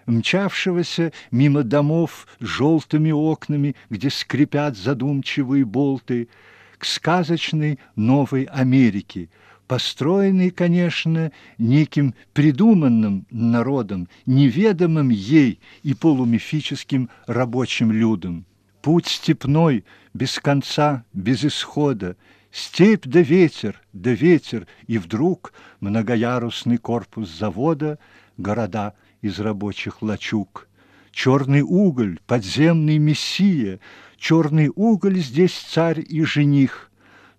[0.06, 6.28] мчавшегося мимо домов с желтыми окнами, где скрипят задумчивые болты,
[6.76, 9.30] к сказочной Новой Америке–
[9.68, 18.46] построенный, конечно, неким придуманным народом, неведомым ей и полумифическим рабочим людям.
[18.80, 22.16] Путь степной, без конца, без исхода,
[22.50, 27.98] степь да ветер, да ветер, и вдруг многоярусный корпус завода,
[28.38, 30.66] города из рабочих лачуг.
[31.12, 33.80] Черный уголь, подземный мессия,
[34.16, 36.87] черный уголь здесь царь и жених,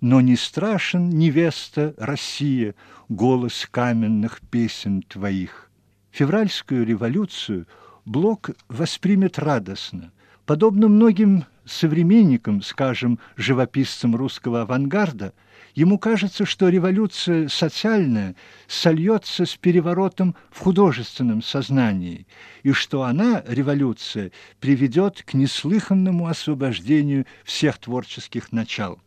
[0.02, 2.76] но не страшен невеста Россия,
[3.10, 5.70] голос каменных песен твоих.
[6.12, 7.68] Февральскую революцию
[8.06, 10.12] Блок воспримет радостно.
[10.46, 15.34] Подобно многим современникам, скажем, живописцам русского авангарда,
[15.76, 18.36] ему кажется, что революция социальная
[18.68, 22.26] сольется с переворотом в художественном сознании,
[22.64, 29.00] и что она, революция, приведет к неслыханному освобождению всех творческих начал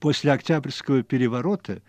[0.00, 1.82] после Октябрьского переворота,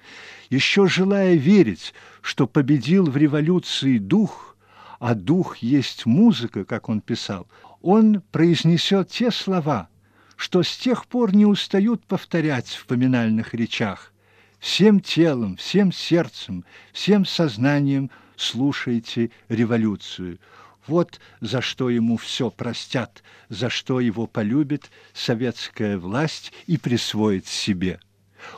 [0.50, 4.56] еще желая верить, что победил в революции дух,
[5.00, 7.48] а дух есть музыка, как он писал,
[7.82, 9.90] он произнесет те слова,
[10.36, 14.14] что с тех пор не устают повторять в поминальных речах.
[14.60, 20.38] Всем телом, всем сердцем, всем сознанием слушайте революцию–
[20.88, 28.00] вот за что ему все простят, за что его полюбит советская власть и присвоит себе.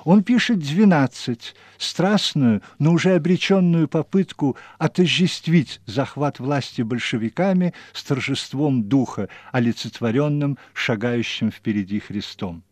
[0.05, 9.29] Он пишет двенадцать, страстную, но уже обреченную попытку отождествить захват власти большевиками с торжеством духа,
[9.51, 12.63] олицетворенным шагающим впереди Христом.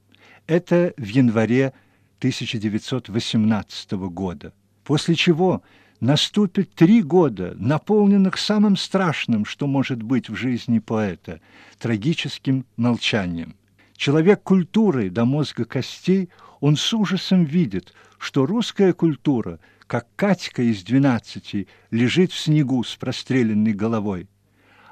[0.47, 1.73] Это в январе
[2.19, 4.53] 1918 года.
[4.83, 5.63] После чего
[6.01, 11.39] наступит три года, наполненных самым страшным, что может быть в жизни поэта–
[11.79, 13.55] трагическим молчанием.
[13.95, 16.29] Человек культуры до мозга костей,
[16.59, 22.95] он с ужасом видит, что русская культура, как Катька из двенадцати, лежит в снегу с
[22.95, 24.27] простреленной головой.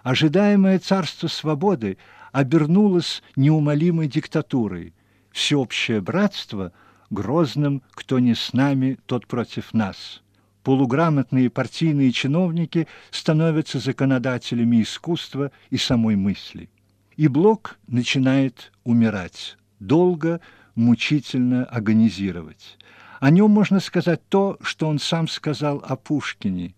[0.03, 1.97] Ожидаемое царство свободы
[2.32, 4.93] обернулось неумолимой диктатурой.
[5.32, 6.72] Всеобщее братство–
[7.10, 10.22] грозным «кто не с нами, тот против нас»
[10.70, 16.70] полуграмотные партийные чиновники становятся законодателями искусства и самой мысли.
[17.17, 20.41] И Блок начинает умирать, долго,
[20.76, 22.78] мучительно агонизировать.
[23.20, 26.76] О нем можно сказать то, что он сам сказал о Пушкине.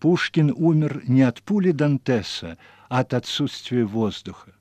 [0.00, 2.56] Пушкин умер не от пули Дантеса,
[2.88, 4.54] а от отсутствия воздуха.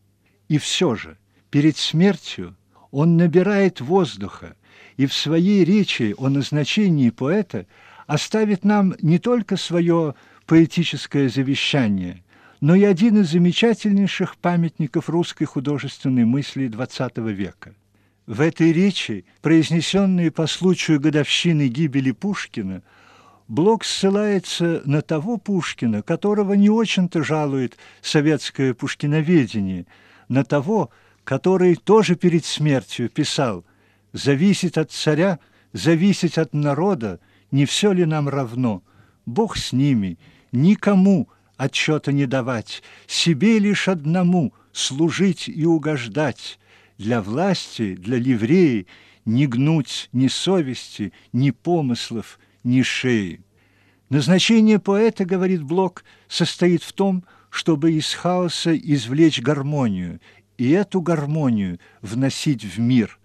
[0.49, 1.17] И все же,
[1.49, 2.57] перед смертью
[2.91, 4.57] он набирает воздуха,
[4.97, 7.67] и в своей речи о назначении поэта–
[8.07, 12.23] оставит нам не только свое поэтическое завещание,
[12.61, 17.73] но и один из замечательнейших памятников русской художественной мысли XX века.
[18.27, 22.81] В этой речи, произнесенной по случаю годовщины гибели Пушкина,
[23.47, 29.85] Блок ссылается на того Пушкина, которого не очень-то жалует советское пушкиноведение,
[30.29, 30.89] на того,
[31.23, 33.63] который тоже перед смертью писал
[34.13, 35.37] «Зависит от царя,
[35.73, 37.19] зависит от народа,
[37.51, 38.83] не все ли нам равно?
[39.25, 40.17] Бог с ними,
[40.51, 46.59] никому отчета не давать, себе лишь одному служить и угождать,
[46.97, 48.87] для власти, для ливреи
[49.25, 53.41] не гнуть ни совести, ни помыслов, ни шеи.
[54.09, 60.19] Назначение поэта, говорит Блок, состоит в том, чтобы из хаоса извлечь гармонию
[60.57, 63.19] и эту гармонию вносить в мир.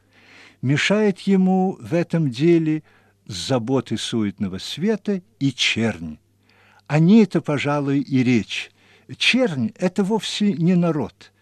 [0.63, 2.83] Мешает ему в этом деле–
[3.31, 6.19] заботы суетного света и чернь.
[6.87, 8.71] О ней-то, пожалуй, и речь.
[9.17, 11.33] Чернь– это вовсе не народ.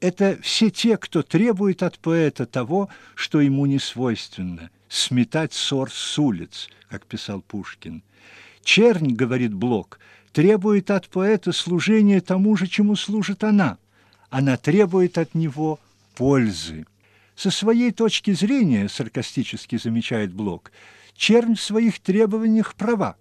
[0.00, 6.18] Это все те, кто требует от поэта того, что ему не свойственно– сметать ссор с
[6.18, 8.02] улиц, как писал Пушкин.
[8.62, 9.98] Чернь, говорит Блок,
[10.32, 13.78] требует от поэта служения тому же, чему служит она.
[14.30, 15.80] Она требует от него
[16.14, 16.86] пользы.
[17.34, 20.70] Со своей точки зрения, саркастически замечает Блок,
[21.16, 23.16] чернь в своих требованиях права.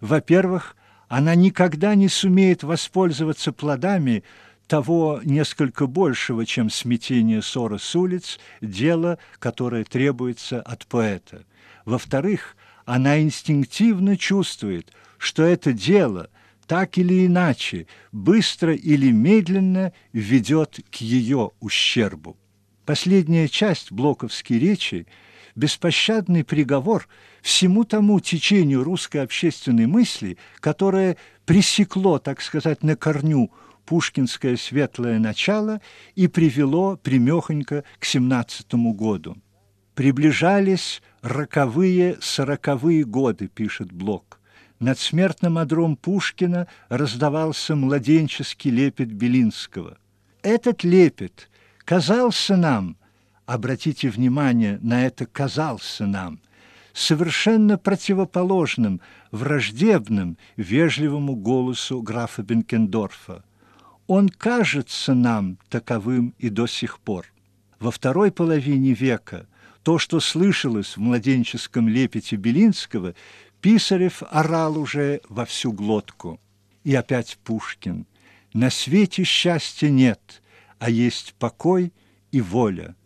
[0.00, 0.76] Во-первых,
[1.08, 4.24] она никогда не сумеет воспользоваться плодами
[4.66, 11.44] того несколько большего, чем смятение ссора с улиц, дело, которое требуется от поэта.
[11.84, 16.30] Во-вторых, она инстинктивно чувствует, что это дело
[16.66, 22.36] так или иначе, быстро или медленно ведет к ее ущербу.
[22.84, 25.06] Последняя часть блоковской речи–
[25.56, 27.08] беспощадный приговор
[27.42, 33.50] всему тому течению русской общественной мысли, которое пресекло, так сказать, на корню
[33.86, 35.80] пушкинское светлое начало
[36.14, 39.36] и привело примехонько к семнадцатому году.
[39.94, 44.40] Приближались роковые, сороковые годы, пишет Блок.
[44.78, 49.96] Над смертным одром Пушкина раздавался младенческий лепет Белинского.
[50.42, 51.48] Этот лепет
[51.86, 52.98] казался нам–
[53.46, 56.40] обратите внимание, на это казался нам,
[56.92, 63.44] совершенно противоположным, враждебным, вежливому голосу графа Бенкендорфа.
[64.06, 67.26] Он кажется нам таковым и до сих пор.
[67.78, 69.46] Во второй половине века
[69.82, 73.14] то, что слышалось в младенческом лепете Белинского,
[73.60, 76.40] Писарев орал уже во всю глотку.
[76.82, 78.06] И опять Пушкин.
[78.52, 80.42] «На свете счастья нет,
[80.78, 81.92] а есть покой
[82.32, 82.96] и воля».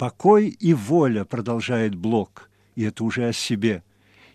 [0.00, 3.84] Покой и воля, продолжает Блок, и это уже о себе,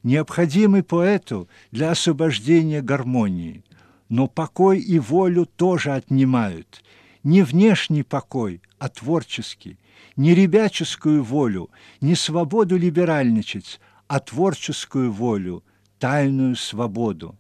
[0.04, 3.64] необходимы поэту для освобождения гармонии.
[4.08, 6.84] Но покой и волю тоже отнимают.
[7.24, 9.80] Не внешний покой, а творческий.
[10.16, 15.64] Не ребяческую волю, не свободу либеральничать, а творческую волю,
[15.98, 17.40] тайную свободу.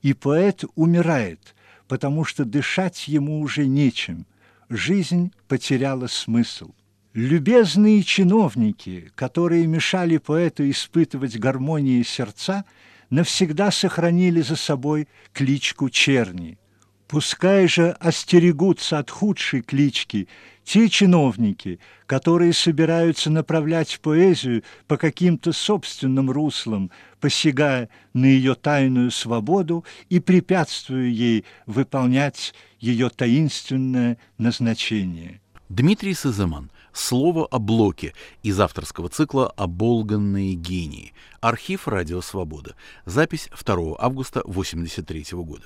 [0.00, 1.54] И поэт умирает,
[1.86, 4.24] потому что дышать ему уже нечем.
[4.70, 6.72] Жизнь потеряла смысл.
[7.14, 12.64] Любезные чиновники, которые мешали поэту испытывать гармонии сердца,
[13.08, 16.58] навсегда сохранили за собой кличку Черни.
[17.06, 20.28] Пускай же остерегутся от худшей клички
[20.62, 26.90] те чиновники, которые собираются направлять поэзию по каким-то собственным руслам,
[27.20, 35.40] посягая на ее тайную свободу и препятствуя ей выполнять ее таинственное назначение.
[35.68, 36.70] Дмитрий Сазыман.
[36.94, 41.12] Слово о блоке из авторского цикла «Оболганные гении».
[41.40, 42.74] Архив «Радио Свобода».
[43.04, 45.64] Запись 2 августа 1983 года.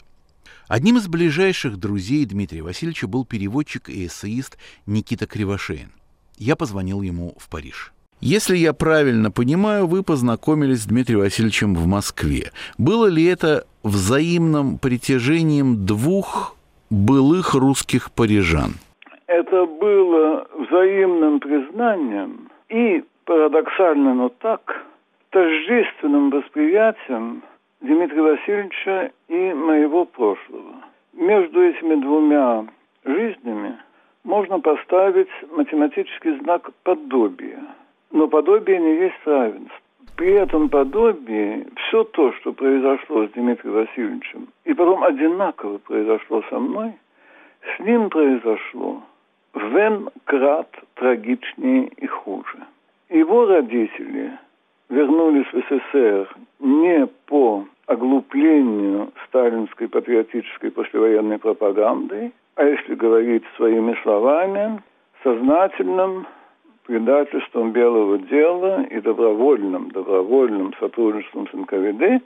[0.67, 5.93] Одним из ближайших друзей Дмитрия Васильевича был переводчик и эссеист Никита Кривошеин.
[6.37, 7.93] Я позвонил ему в Париж.
[8.21, 12.51] Если я правильно понимаю, вы познакомились с Дмитрием Васильевичем в Москве.
[12.77, 16.57] Было ли это взаимным притяжением двух
[16.91, 18.75] былых русских парижан?
[19.33, 24.85] Это было взаимным признанием и, парадоксально, но так,
[25.31, 27.43] тождественным восприятием
[27.81, 30.75] Дмитрия Васильевича и моего прошлого.
[31.15, 32.67] Между этими двумя
[33.05, 33.79] жизнями
[34.25, 37.63] можно поставить математический знак подобия.
[38.11, 39.79] Но подобие не есть равенство.
[40.17, 46.59] При этом подобии все то, что произошло с Дмитрием Васильевичем, и потом одинаково произошло со
[46.59, 46.93] мной,
[47.77, 49.03] с ним произошло
[49.55, 52.59] в N крат трагичнее и хуже.
[53.11, 54.33] Его родители
[54.89, 56.29] вернулись в СССР
[56.61, 64.83] не по оглуплению сталинской патриотической послевоенной пропагандой, а если говорить своими словами,
[65.23, 66.27] сознательным
[66.87, 72.23] предательством белого дела и добровольным, добровольным сотрудничеством с НКВД,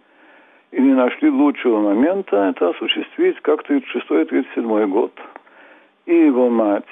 [0.72, 5.12] и не нашли лучшего момента это осуществить, как 36-37 год–
[6.14, 6.84] его мать,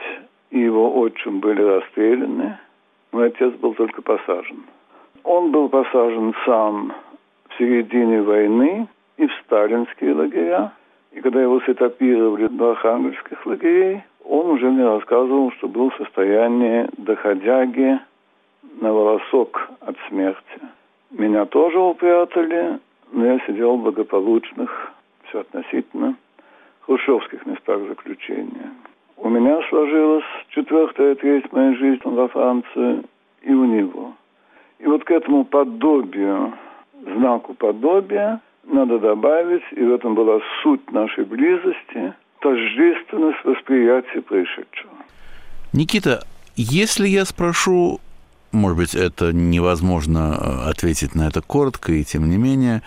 [0.51, 2.59] и его отчим были расстреляны.
[3.13, 4.65] Мой отец был только посажен.
[5.23, 6.93] Он был посажен сам
[7.49, 10.73] в середине войны и в сталинские лагеря.
[11.13, 16.89] И когда его сетапировали до архангельских лагерей, он уже мне рассказывал, что был в состоянии
[16.97, 18.01] доходяги
[18.81, 20.61] на волосок от смерти.
[21.11, 22.81] Меня тоже упрятали,
[23.13, 24.93] но я сидел в благополучных,
[25.29, 26.17] все относительно,
[26.81, 28.73] хрущевских местах заключения.
[29.25, 33.03] У меня сложилась четвертая треть моей жизни во Франции
[33.41, 34.15] и у него.
[34.79, 36.53] И вот к этому подобию,
[37.03, 44.93] знаку подобия, надо добавить, и в этом была суть нашей близости, тождественность восприятия происшедшего.
[45.73, 46.23] Никита,
[46.55, 48.01] если я спрошу,
[48.53, 52.83] может быть, это невозможно э, ответить на это коротко, и тем не менее,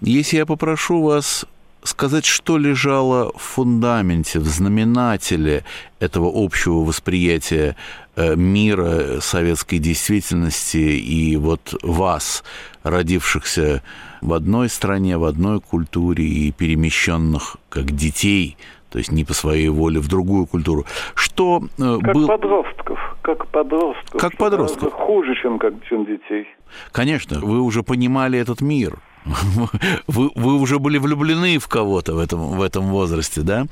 [0.00, 1.46] если я попрошу вас
[1.86, 5.64] сказать, что лежало в фундаменте, в знаменателе
[6.00, 7.76] этого общего восприятия
[8.16, 12.44] э, мира, советской действительности и вот вас,
[12.82, 13.82] родившихся
[14.20, 18.56] в одной стране, в одной культуре и перемещенных как детей,
[18.90, 20.84] то есть не по своей воле в другую культуру.
[21.14, 22.26] Что э, как был...
[22.26, 24.20] подростков, как подростков.
[24.20, 24.92] Как подростков.
[24.92, 26.46] Хуже, чем, как, чем детей.
[26.92, 28.98] Конечно, вы уже понимали этот мир.
[30.06, 33.64] Вы, вы уже были влюблены в кого-то в этом, в этом возрасте, да?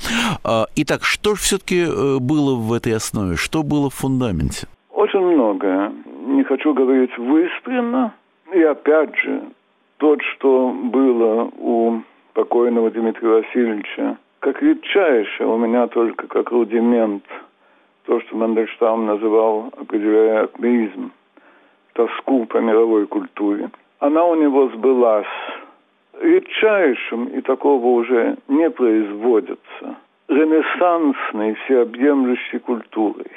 [0.45, 3.37] А, итак, что же все-таки э, было в этой основе?
[3.37, 4.67] Что было в фундаменте?
[4.91, 5.93] Очень многое.
[6.27, 8.13] Не хочу говорить выспренно.
[8.53, 9.43] И опять же,
[9.99, 12.03] тот, что было у
[12.33, 17.25] покойного Дмитрия Васильевича, как редчайшее у меня только как рудимент,
[18.07, 21.13] то, что Мандельштам называл, определяя акмеизм,
[21.95, 23.71] тоску по мировой культуре–
[24.01, 25.27] она у него сбылась
[26.21, 29.97] редчайшим, и такого уже не производится,
[30.29, 33.31] ренессансной всеобъемлющей культурой,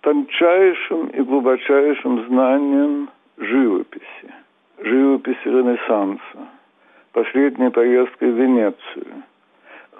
[0.00, 3.08] тончайшим и глубочайшим знанием
[3.38, 4.34] живописи,
[4.78, 6.48] живописи Ренессанса,
[7.12, 9.22] последней поездкой в Венецию.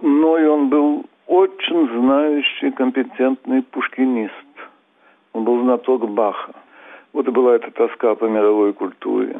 [0.00, 4.32] Но и он был очень знающий, компетентный пушкинист.
[5.32, 6.52] Он был знаток Баха.
[7.12, 9.36] Вот и была эта тоска по мировой культуре.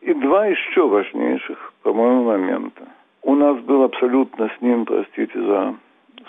[0.00, 2.88] И два еще важнейших, по-моему, момента.
[3.22, 5.74] У нас был абсолютно с ним, простите за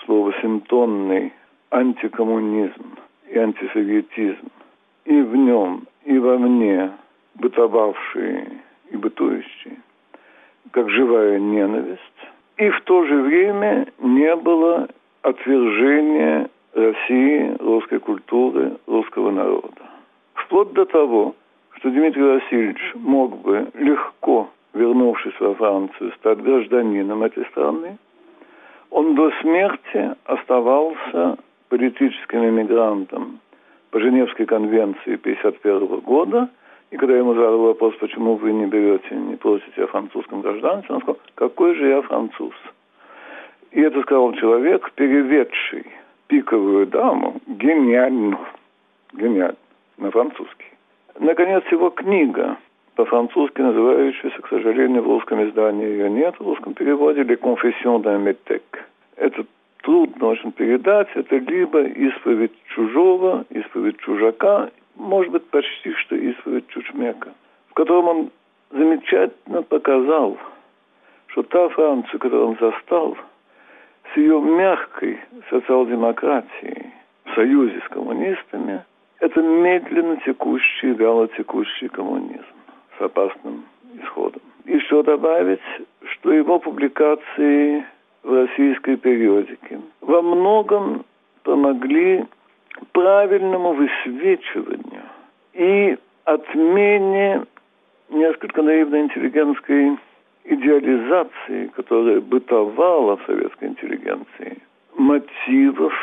[0.04, 1.32] слово, симптомный
[1.70, 2.98] антикоммунизм
[3.28, 4.50] и антисоветизм.
[5.04, 6.90] И в нем, и во мне
[7.36, 8.60] бытовавшие
[8.90, 9.76] и бытующие,
[10.72, 12.00] как живая ненависть.
[12.58, 14.88] И в то же время не было
[15.22, 19.82] отвержения России, русской культуры, русского народа.
[20.34, 21.34] Вплоть до того,
[21.80, 27.96] что Дмитрий Васильевич мог бы легко, вернувшись во Францию, стать гражданином этой страны,
[28.90, 31.38] он до смерти оставался
[31.70, 33.40] политическим иммигрантом
[33.90, 36.50] по Женевской конвенции 1951 года.
[36.90, 41.00] И когда ему задал вопрос, почему вы не берете, не просите о французском гражданстве, он
[41.00, 42.54] сказал, какой же я француз.
[43.70, 45.86] И это сказал человек, переведший
[46.26, 48.38] пиковую даму гениально,
[49.14, 49.56] гениально,
[49.96, 50.66] на французский.
[51.18, 52.56] Наконец, его книга,
[52.94, 58.22] по-французски называющаяся, к сожалению, в русском издании ее нет, в русском переводе «Les confessions d'un
[58.22, 58.80] métèque».
[59.16, 59.44] Это
[59.82, 61.08] трудно очень передать.
[61.14, 67.32] Это либо исповедь чужого, исповедь чужака, может быть, почти что исповедь Чучмека,
[67.70, 68.30] в котором он
[68.70, 70.38] замечательно показал,
[71.28, 73.16] что та Франция, которую он застал,
[74.12, 76.92] с ее мягкой социал-демократией
[77.24, 78.84] в союзе с коммунистами,
[79.20, 82.44] это медленно текущий, вяло текущий коммунизм
[82.98, 83.64] с опасным
[84.02, 84.42] исходом.
[84.64, 85.60] Еще добавить,
[86.12, 87.84] что его публикации
[88.22, 91.04] в российской периодике во многом
[91.42, 92.24] помогли
[92.92, 95.02] правильному высвечиванию
[95.54, 97.44] и отмене
[98.10, 99.98] несколько наивной интеллигентской
[100.44, 104.58] идеализации, которая бытовала в советской интеллигенции,
[104.96, 105.94] мотивов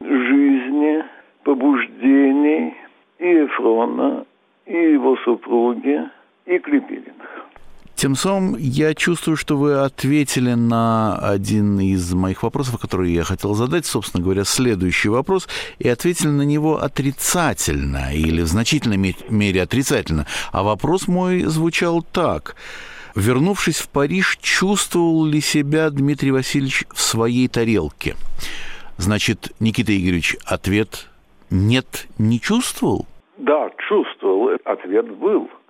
[0.00, 1.04] жизни,
[1.50, 2.74] побуждений
[3.18, 4.24] и Эфрона,
[4.66, 5.98] и его супруги,
[6.46, 7.28] и Клепилиных.
[7.96, 13.54] Тем самым я чувствую, что вы ответили на один из моих вопросов, который я хотел
[13.54, 15.48] задать, собственно говоря, следующий вопрос,
[15.80, 20.26] и ответили на него отрицательно или в значительной мере отрицательно.
[20.52, 22.54] А вопрос мой звучал так.
[23.16, 28.14] Вернувшись в Париж, чувствовал ли себя Дмитрий Васильевич в своей тарелке?
[28.98, 31.09] Значит, Никита Игоревич, ответ
[31.50, 33.06] «нет» не чувствовал?
[33.38, 34.50] Да, чувствовал.
[34.64, 35.48] Ответ был–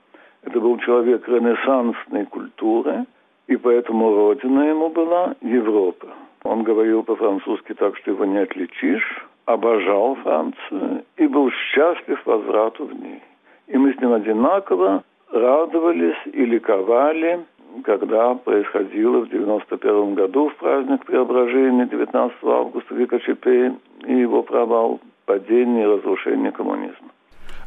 [0.43, 3.05] это был человек ренессансной культуры,
[3.47, 6.09] и поэтому родина ему была Европа.
[6.45, 12.95] Он говорил по-французски так, что его не отличишь, обожал Францию и был счастлив возврату в
[12.95, 13.23] ней.
[13.67, 17.45] И мы с ним одинаково радовались и ликовали,
[17.85, 23.75] когда происходило в 91 году в праздник преображения 19 августа в Екачепе
[24.07, 25.01] и его провал,
[25.31, 27.11] падение и разрушение коммунизма.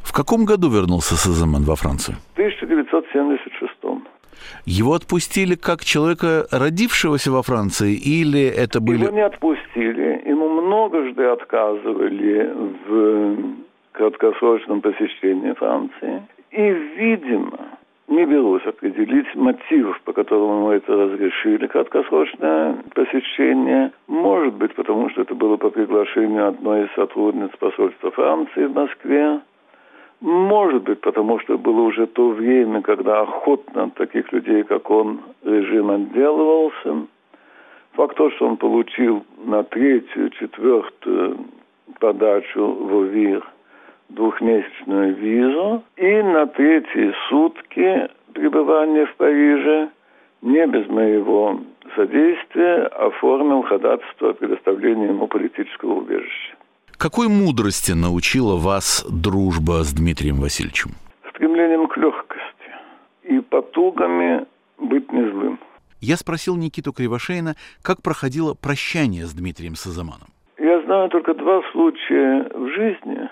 [0.04, 2.18] В каком году вернулся Сазаман во Францию?
[2.36, 3.72] В 1976.
[4.66, 9.04] Его отпустили как человека, родившегося во Франции, или это были...
[9.04, 10.28] Его не отпустили.
[10.28, 12.52] Ему многожды отказывали
[12.88, 13.38] в
[13.94, 16.14] краткосрочном посещении Франции.
[16.52, 16.66] И,
[16.98, 17.60] видимо,
[18.14, 23.92] не берусь определить мотивов, по которым ему это разрешили, краткосрочное посещение.
[24.08, 29.42] Может быть, потому что это было по приглашению одной из сотрудниц посольства Франции в Москве.
[30.22, 35.20] Может быть, потому что было уже то время, когда охотно от таких людей, как он,
[35.44, 37.08] режим отделывался.
[37.94, 41.38] Факт то, что он получил на третью, четвертую
[42.00, 43.44] подачу в УВИР
[44.14, 49.90] двухмесячную визу и на третьи сутки пребывания в Париже
[50.42, 51.60] не без моего
[51.96, 56.56] содействия оформил ходатайство о предоставлении ему политического убежища.
[56.98, 60.92] Какой мудрости научила вас дружба с Дмитрием Васильевичем?
[61.30, 62.44] Стремлением к легкости
[63.24, 64.46] и потугами
[64.78, 65.60] быть не злым.
[66.02, 70.28] Я спросил Никиту Кривошеина, как проходило прощание с Дмитрием Сазаманом.
[70.58, 73.30] Я знаю только два случая в жизни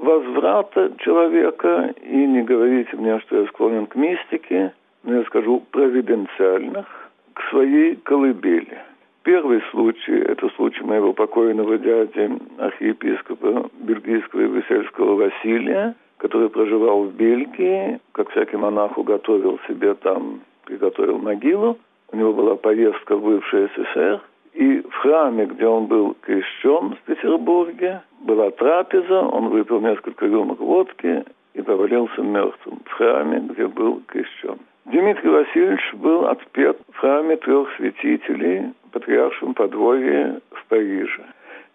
[0.00, 4.72] возврата человека, и не говорите мне, что я склонен к мистике,
[5.04, 6.86] но я скажу провиденциальных,
[7.34, 8.78] к своей колыбели–
[9.28, 17.12] Первый случай– это случай моего покойного дяди, архиепископа бельгийского и брюссельского Василия, который проживал в
[17.12, 21.76] Бельгии, как всякий монах уготовил себе там, приготовил могилу.
[22.10, 24.22] У него была поездка в бывший СССР,
[24.58, 30.58] и в храме, где он был крещен в Петербурге, была трапеза, он выпил несколько рюмок
[30.58, 34.58] водки и повалился мертвым в храме, где был крещен.
[34.86, 41.22] Дмитрий Васильевич был отпет в храме трех святителей патриаршем подворье в Париже,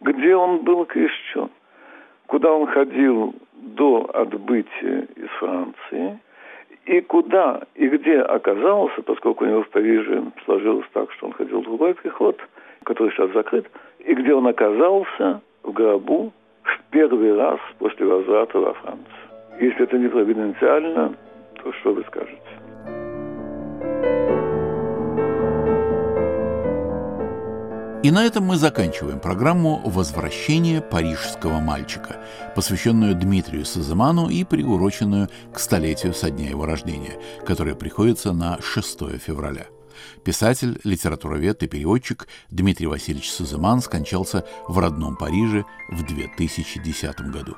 [0.02, 1.50] где он был крещен,
[2.28, 6.20] куда он ходил до отбытия из Франции,
[6.86, 11.62] и куда и где оказался, поскольку у него в Париже сложилось так, что он ходил
[11.62, 12.42] в другой приход,
[12.84, 13.70] который сейчас закрыт,
[14.00, 16.32] и где он оказался в гробу
[16.64, 19.08] в первый раз после возврата во Францию.
[19.60, 21.14] Если это не провиденциально,
[21.64, 22.42] то что вы скажете?
[28.04, 32.18] И на этом мы заканчиваем программу «Возвращение парижского мальчика»,
[32.54, 37.14] посвященную Дмитрию Сазыману и приуроченную к столетию со дня его рождения,
[37.46, 39.68] которое приходится на 6 февраля.
[40.24, 47.56] Писатель, литературовед и переводчик Дмитрий Васильевич Сазыман скончался в родном Париже в 2010 году.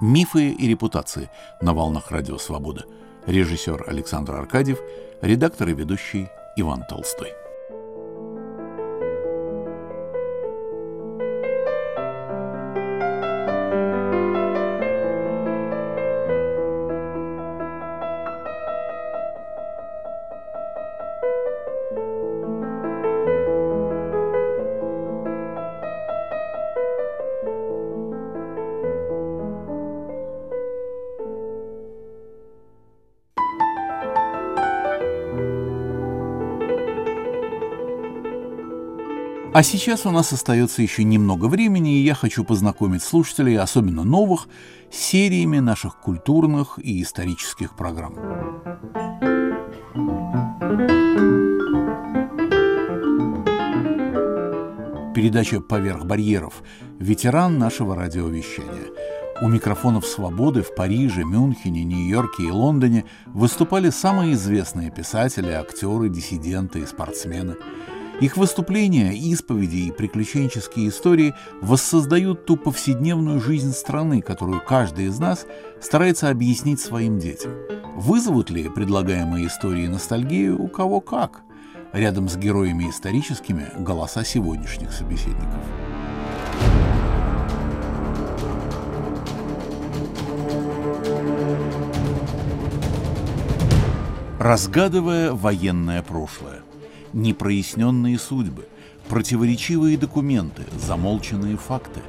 [0.00, 1.30] Мифы и репутации
[1.62, 2.84] на волнах Радио Свобода.
[3.26, 4.78] Режиссер Александр Аркадьев,
[5.22, 7.45] редактор и ведущий Иван Толстой.
[39.56, 44.48] А сейчас у нас остается еще немного времени, и я хочу познакомить слушателей, особенно новых,
[44.92, 48.12] с сериями наших культурных и исторических программ.
[55.14, 56.62] Передача «Поверх барьеров»–
[57.00, 58.92] ветеран нашего радиовещания.
[59.40, 66.80] У микрофонов «Свободы» в Париже, Мюнхене, Нью-Йорке и Лондоне выступали самые известные писатели, актеры, диссиденты
[66.80, 67.54] и спортсмены–
[68.20, 75.46] их выступления, исповеди и приключенческие истории воссоздают ту повседневную жизнь страны, которую каждый из нас
[75.80, 77.52] старается объяснить своим детям.
[77.94, 81.42] Вызовут ли предлагаемые истории ностальгию у кого как?
[81.92, 85.60] Рядом с героями историческими голоса сегодняшних собеседников.
[94.38, 96.65] Разгадывая военное прошлое
[97.12, 98.68] непроясненные судьбы,
[99.08, 102.00] противоречивые документы, замолченные факты.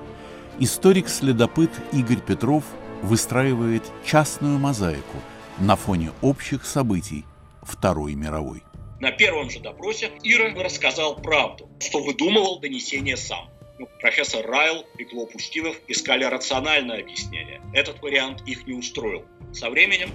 [0.59, 2.63] Историк-следопыт Игорь Петров
[3.03, 5.17] выстраивает частную мозаику
[5.59, 7.25] на фоне общих событий
[7.61, 8.63] Второй мировой.
[8.99, 13.49] На первом же допросе Ира рассказал правду, что выдумывал донесение сам.
[13.77, 17.61] Ну, профессор Райл и Клоп Устинов искали рациональное объяснение.
[17.73, 19.23] Этот вариант их не устроил.
[19.53, 20.09] Со временем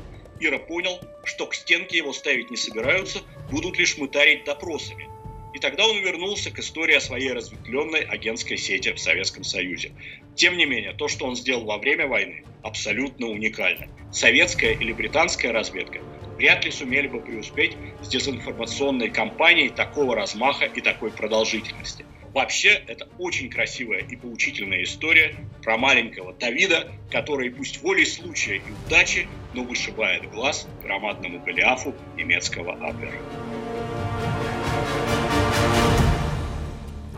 [0.45, 3.21] Ира понял, что к стенке его ставить не собираются,
[3.51, 5.09] будут лишь мытарить допросами.
[5.55, 9.93] И тогда он вернулся к истории о своей разветвленной агентской сети в Советском Союзе.
[10.35, 13.87] Тем не менее, то, что он сделал во время войны, абсолютно уникально.
[14.11, 16.01] Советская или британская разведка
[16.37, 22.05] вряд ли сумели бы преуспеть с дезинформационной кампанией такого размаха и такой продолжительности.
[22.35, 28.87] Вообще, это очень красивая и поучительная история про маленького Давида, который пусть волей случая и
[28.87, 33.19] удачи, но вышибает глаз громадному Голиафу немецкого Абвера.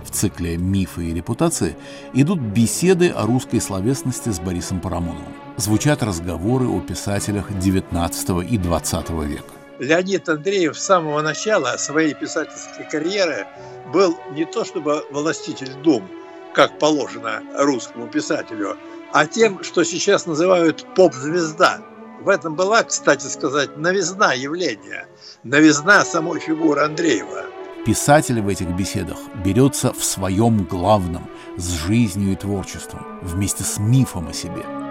[0.05, 1.77] В цикле «Мифы и репутации»
[2.13, 5.33] идут беседы о русской словесности с Борисом Парамоновым.
[5.57, 9.64] Звучат разговоры о писателях XIX и XX века.
[9.79, 13.47] Леонид Андреев с самого начала своей писательской карьеры
[13.93, 16.09] был не то чтобы властитель дум,
[16.55, 18.77] как положено русскому писателю,
[19.13, 21.81] а тем, что сейчас называют поп-звезда.
[22.21, 25.07] В этом была, кстати сказать, новизна явления,
[25.43, 27.45] новизна самой фигуры Андреева.
[27.85, 34.29] Писатель в этих беседах берется в своем главном, с жизнью и творчеством, вместе с мифом
[34.29, 34.65] о себе–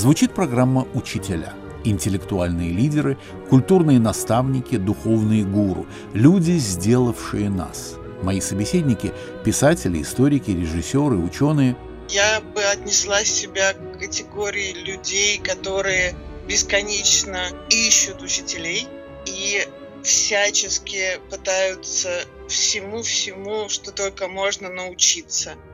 [0.00, 1.52] Звучит программа «Учителя».
[1.84, 3.18] Интеллектуальные лидеры,
[3.50, 7.96] культурные наставники, духовные гуру, люди, сделавшие нас.
[8.22, 9.12] Мои собеседники–
[9.44, 11.76] писатели, историки, режиссеры, ученые.
[12.08, 16.14] Я бы отнесла себя к категории людей, которые
[16.48, 18.88] бесконечно ищут учителей
[19.26, 19.68] и
[20.02, 22.08] всячески пытаются
[22.48, 25.56] всему-всему, что только можно научиться–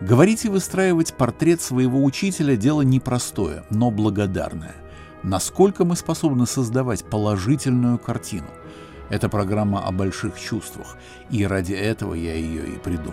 [0.00, 4.74] Говорить и выстраивать портрет своего учителя– дело непростое, но благодарное.
[5.22, 8.48] Насколько мы способны создавать положительную картину?
[9.10, 10.96] Это программа о больших чувствах,
[11.30, 13.12] и ради этого я ее и придумал.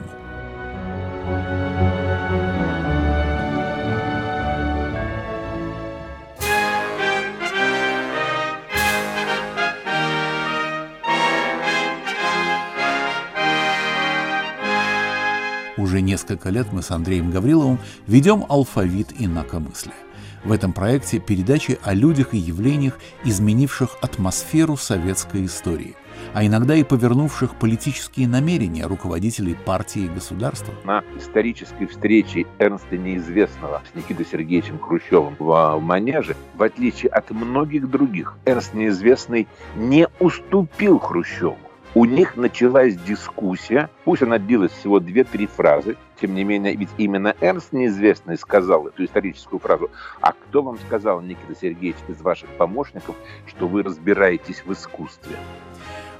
[15.88, 19.96] Уже несколько лет мы с Андреем Гавриловым ведем алфавит инакомыслия.
[20.44, 25.96] В этом проекте передачи о людях и явлениях, изменивших атмосферу советской истории,
[26.34, 30.74] а иногда и повернувших политические намерения руководителей партии и государства.
[30.84, 37.90] На исторической встрече Эрнста Неизвестного с Никитой Сергеевичем Хрущевым в Манеже, в отличие от многих
[37.90, 41.58] других, Эрнст Неизвестный не уступил Хрущеву
[41.98, 47.34] у них началась дискуссия, пусть она длилась всего две-три фразы, тем не менее, ведь именно
[47.42, 49.90] Эрнст неизвестный сказал эту историческую фразу.
[50.22, 53.16] А кто вам сказал, Никита Сергеевич, из ваших помощников,
[53.48, 55.38] что вы разбираетесь в искусстве?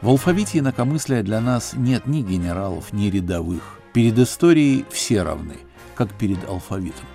[0.02, 3.80] В алфавите инакомыслия для нас нет ни генералов, ни рядовых.
[3.94, 5.58] Перед историей все равны,
[5.94, 7.06] как перед алфавитом.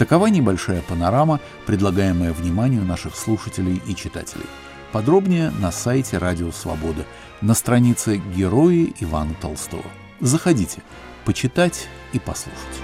[0.00, 4.46] Такова небольшая панорама, предлагаемая вниманию наших слушателей и читателей.
[4.92, 7.04] Подробнее на сайте Радио Свобода,
[7.42, 9.84] на странице «Герои Ивана Толстого».
[10.18, 10.80] Заходите,
[11.26, 12.80] почитать и послушать.